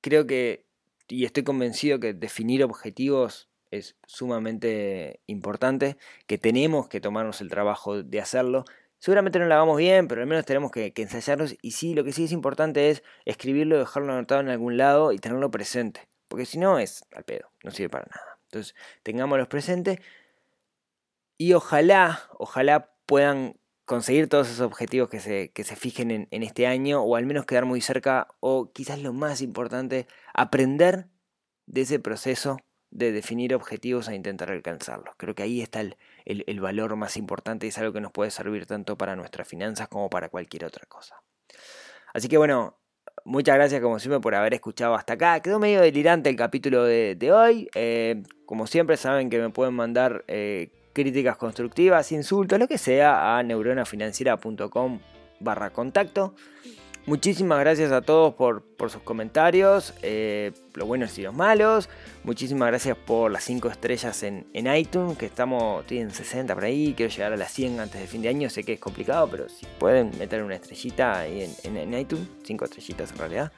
creo 0.00 0.26
que, 0.26 0.66
y 1.08 1.24
estoy 1.24 1.44
convencido 1.44 2.00
que 2.00 2.14
definir 2.14 2.64
objetivos 2.64 3.48
es 3.70 3.96
sumamente 4.06 5.20
importante, 5.26 5.96
que 6.26 6.38
tenemos 6.38 6.88
que 6.88 7.00
tomarnos 7.00 7.40
el 7.40 7.50
trabajo 7.50 8.02
de 8.02 8.20
hacerlo, 8.20 8.64
Seguramente 8.98 9.38
no 9.38 9.46
lo 9.46 9.54
hagamos 9.54 9.76
bien, 9.76 10.08
pero 10.08 10.22
al 10.22 10.26
menos 10.26 10.44
tenemos 10.44 10.70
que, 10.70 10.92
ensayarnos. 10.96 11.56
Y 11.62 11.72
sí, 11.72 11.94
lo 11.94 12.04
que 12.04 12.12
sí 12.12 12.24
es 12.24 12.32
importante 12.32 12.90
es 12.90 13.02
escribirlo, 13.24 13.78
dejarlo 13.78 14.12
anotado 14.12 14.40
en 14.40 14.48
algún 14.48 14.76
lado 14.76 15.12
y 15.12 15.18
tenerlo 15.18 15.50
presente. 15.50 16.08
Porque 16.28 16.46
si 16.46 16.58
no, 16.58 16.78
es 16.78 17.04
al 17.14 17.24
pedo, 17.24 17.50
no 17.62 17.70
sirve 17.70 17.90
para 17.90 18.06
nada. 18.06 18.38
Entonces, 18.44 18.74
tengámoslos 19.02 19.48
presentes. 19.48 20.00
Y 21.38 21.52
ojalá, 21.52 22.22
ojalá 22.38 22.90
puedan 23.04 23.56
conseguir 23.84 24.28
todos 24.28 24.48
esos 24.48 24.62
objetivos 24.62 25.08
que 25.08 25.20
se, 25.20 25.52
que 25.52 25.62
se 25.62 25.76
fijen 25.76 26.10
en, 26.10 26.28
en 26.30 26.42
este 26.42 26.66
año, 26.66 27.02
o 27.02 27.16
al 27.16 27.26
menos 27.26 27.46
quedar 27.46 27.66
muy 27.66 27.80
cerca, 27.80 28.28
o 28.40 28.72
quizás 28.72 29.00
lo 29.00 29.12
más 29.12 29.42
importante, 29.42 30.08
aprender 30.34 31.06
de 31.66 31.82
ese 31.82 32.00
proceso 32.00 32.56
de 32.90 33.12
definir 33.12 33.54
objetivos 33.54 34.08
e 34.08 34.14
intentar 34.14 34.50
alcanzarlos. 34.50 35.14
Creo 35.16 35.34
que 35.34 35.42
ahí 35.42 35.60
está 35.60 35.80
el, 35.80 36.60
valor 36.60 36.96
más 36.96 37.16
importante 37.16 37.66
y 37.66 37.68
es 37.70 37.78
algo 37.78 37.92
que 37.92 38.00
nos 38.00 38.12
puede 38.12 38.30
servir 38.30 38.66
tanto 38.66 38.96
para 38.96 39.16
nuestras 39.16 39.46
finanzas 39.46 39.88
como 39.88 40.08
para 40.08 40.28
cualquier 40.28 40.64
otra 40.64 40.86
cosa. 40.86 41.22
Así 42.14 42.28
que 42.28 42.38
bueno, 42.38 42.78
muchas 43.24 43.56
gracias 43.56 43.80
como 43.80 43.98
siempre 43.98 44.20
por 44.20 44.34
haber 44.34 44.54
escuchado 44.54 44.94
hasta 44.94 45.14
acá. 45.14 45.40
Quedó 45.40 45.58
medio 45.58 45.80
delirante 45.80 46.30
el 46.30 46.36
capítulo 46.36 46.84
de, 46.84 47.32
hoy. 47.32 47.68
Eh, 47.74 48.22
como 48.46 48.66
siempre 48.66 48.96
saben 48.96 49.28
que 49.28 49.38
me 49.38 49.50
pueden 49.50 49.74
mandar 49.74 50.24
eh, 50.28 50.70
críticas 50.92 51.36
constructivas, 51.36 52.12
insultos, 52.12 52.58
lo 52.58 52.68
que 52.68 52.78
sea 52.78 53.36
a 53.36 53.42
neuronafinanciera.com 53.42 55.00
barra 55.40 55.70
contacto. 55.70 56.34
Muchísimas 57.06 57.60
gracias 57.60 57.92
a 57.92 58.02
todos 58.02 58.34
por, 58.34 58.64
sus 58.90 59.00
comentarios, 59.02 59.94
eh, 60.02 60.50
los 60.74 60.88
buenos 60.88 61.16
y 61.16 61.22
los 61.22 61.32
malos. 61.32 61.88
Muchísimas 62.24 62.66
gracias 62.66 62.96
por 62.96 63.30
las 63.30 63.44
5 63.44 63.68
estrellas 63.68 64.24
en, 64.24 64.44
iTunes, 64.52 65.16
que 65.16 65.26
estamos, 65.26 65.82
estoy 65.82 65.98
en 65.98 66.10
60 66.10 66.52
por 66.52 66.64
ahí, 66.64 66.94
quiero 66.96 67.12
llegar 67.12 67.32
a 67.32 67.36
las 67.36 67.52
100 67.52 67.78
antes 67.78 68.00
de 68.00 68.08
fin 68.08 68.22
de 68.22 68.28
año, 68.28 68.50
sé 68.50 68.64
que 68.64 68.72
es 68.72 68.80
complicado, 68.80 69.28
pero 69.30 69.48
si 69.48 69.66
pueden 69.78 70.10
meter 70.18 70.42
una 70.42 70.56
estrellita 70.56 71.20
ahí 71.20 71.48
en, 71.62 71.94
iTunes, 71.94 72.26
5 72.42 72.64
estrellitas 72.64 73.12
en 73.12 73.18
realidad. 73.18 73.52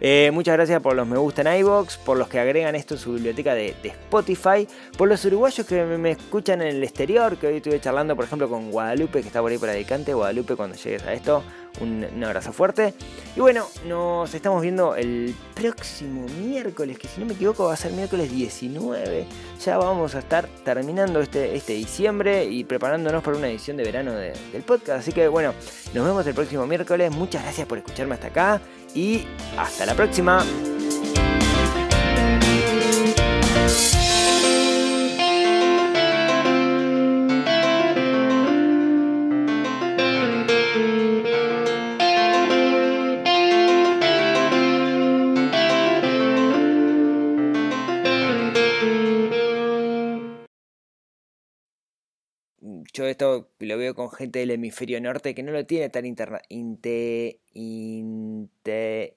Eh, 0.00 0.30
muchas 0.32 0.54
gracias 0.54 0.80
por 0.80 0.96
los 0.96 1.06
me 1.06 1.18
gusta 1.18 1.42
en 1.42 1.58
iBox, 1.58 1.98
por 1.98 2.16
los 2.16 2.28
que 2.28 2.38
agregan 2.38 2.74
esto 2.74 2.94
en 2.94 3.00
su 3.00 3.12
biblioteca 3.12 3.54
de, 3.54 3.76
Spotify, 3.82 4.66
por 4.96 5.10
los 5.10 5.22
uruguayos 5.26 5.66
que 5.66 5.84
me, 5.84 6.12
escuchan 6.12 6.62
en 6.62 6.68
el 6.68 6.82
exterior, 6.82 7.36
que 7.36 7.48
hoy 7.48 7.56
estuve 7.56 7.78
charlando 7.82 8.16
por 8.16 8.24
ejemplo 8.24 8.48
con 8.48 8.70
Guadalupe, 8.70 9.20
que 9.20 9.26
está 9.26 9.42
por 9.42 9.52
ahí 9.52 9.58
por 9.58 9.68
Alicante, 9.68 10.14
Guadalupe 10.14 10.56
cuando 10.56 10.74
llegues 10.74 11.02
a 11.02 11.12
esto 11.12 11.44
un, 11.80 12.24
abrazo 12.24 12.52
fuerte. 12.52 12.94
Y 13.36 13.40
bueno, 13.40 13.66
nos 13.86 14.32
estamos 14.34 14.62
viendo 14.62 14.94
el 14.96 15.34
próximo 15.54 16.26
miércoles, 16.40 16.98
que 16.98 17.08
si 17.08 17.20
no 17.20 17.26
me 17.26 17.34
equivoco 17.34 17.66
va 17.66 17.74
a 17.74 17.76
ser 17.76 17.92
miércoles 17.92 18.30
19. 18.30 19.26
Ya 19.64 19.78
vamos 19.78 20.14
a 20.14 20.20
estar 20.20 20.48
terminando 20.64 21.20
este, 21.20 21.54
este 21.54 21.74
diciembre 21.74 22.44
y 22.44 22.64
preparándonos 22.64 23.22
para 23.22 23.36
una 23.36 23.48
edición 23.48 23.76
de 23.76 23.84
verano 23.84 24.12
del 24.14 24.62
podcast. 24.62 25.00
Así 25.00 25.12
que 25.12 25.28
bueno, 25.28 25.54
nos 25.92 26.04
vemos 26.04 26.26
el 26.26 26.34
próximo 26.34 26.66
miércoles. 26.66 27.10
Muchas 27.10 27.42
gracias 27.42 27.66
por 27.66 27.78
escucharme 27.78 28.14
hasta 28.14 28.28
acá 28.28 28.60
y 28.94 29.24
hasta 29.56 29.86
la 29.86 29.94
próxima. 29.94 30.44
Esto 53.14 53.50
lo 53.60 53.78
veo 53.78 53.94
con 53.94 54.10
gente 54.10 54.40
del 54.40 54.50
hemisferio 54.50 55.00
norte 55.00 55.34
que 55.34 55.42
no 55.42 55.52
lo 55.52 55.64
tiene 55.66 55.88
tan 55.88 56.04
interna. 56.04 56.40
Inte. 56.48 57.40
Inte. 57.52 59.14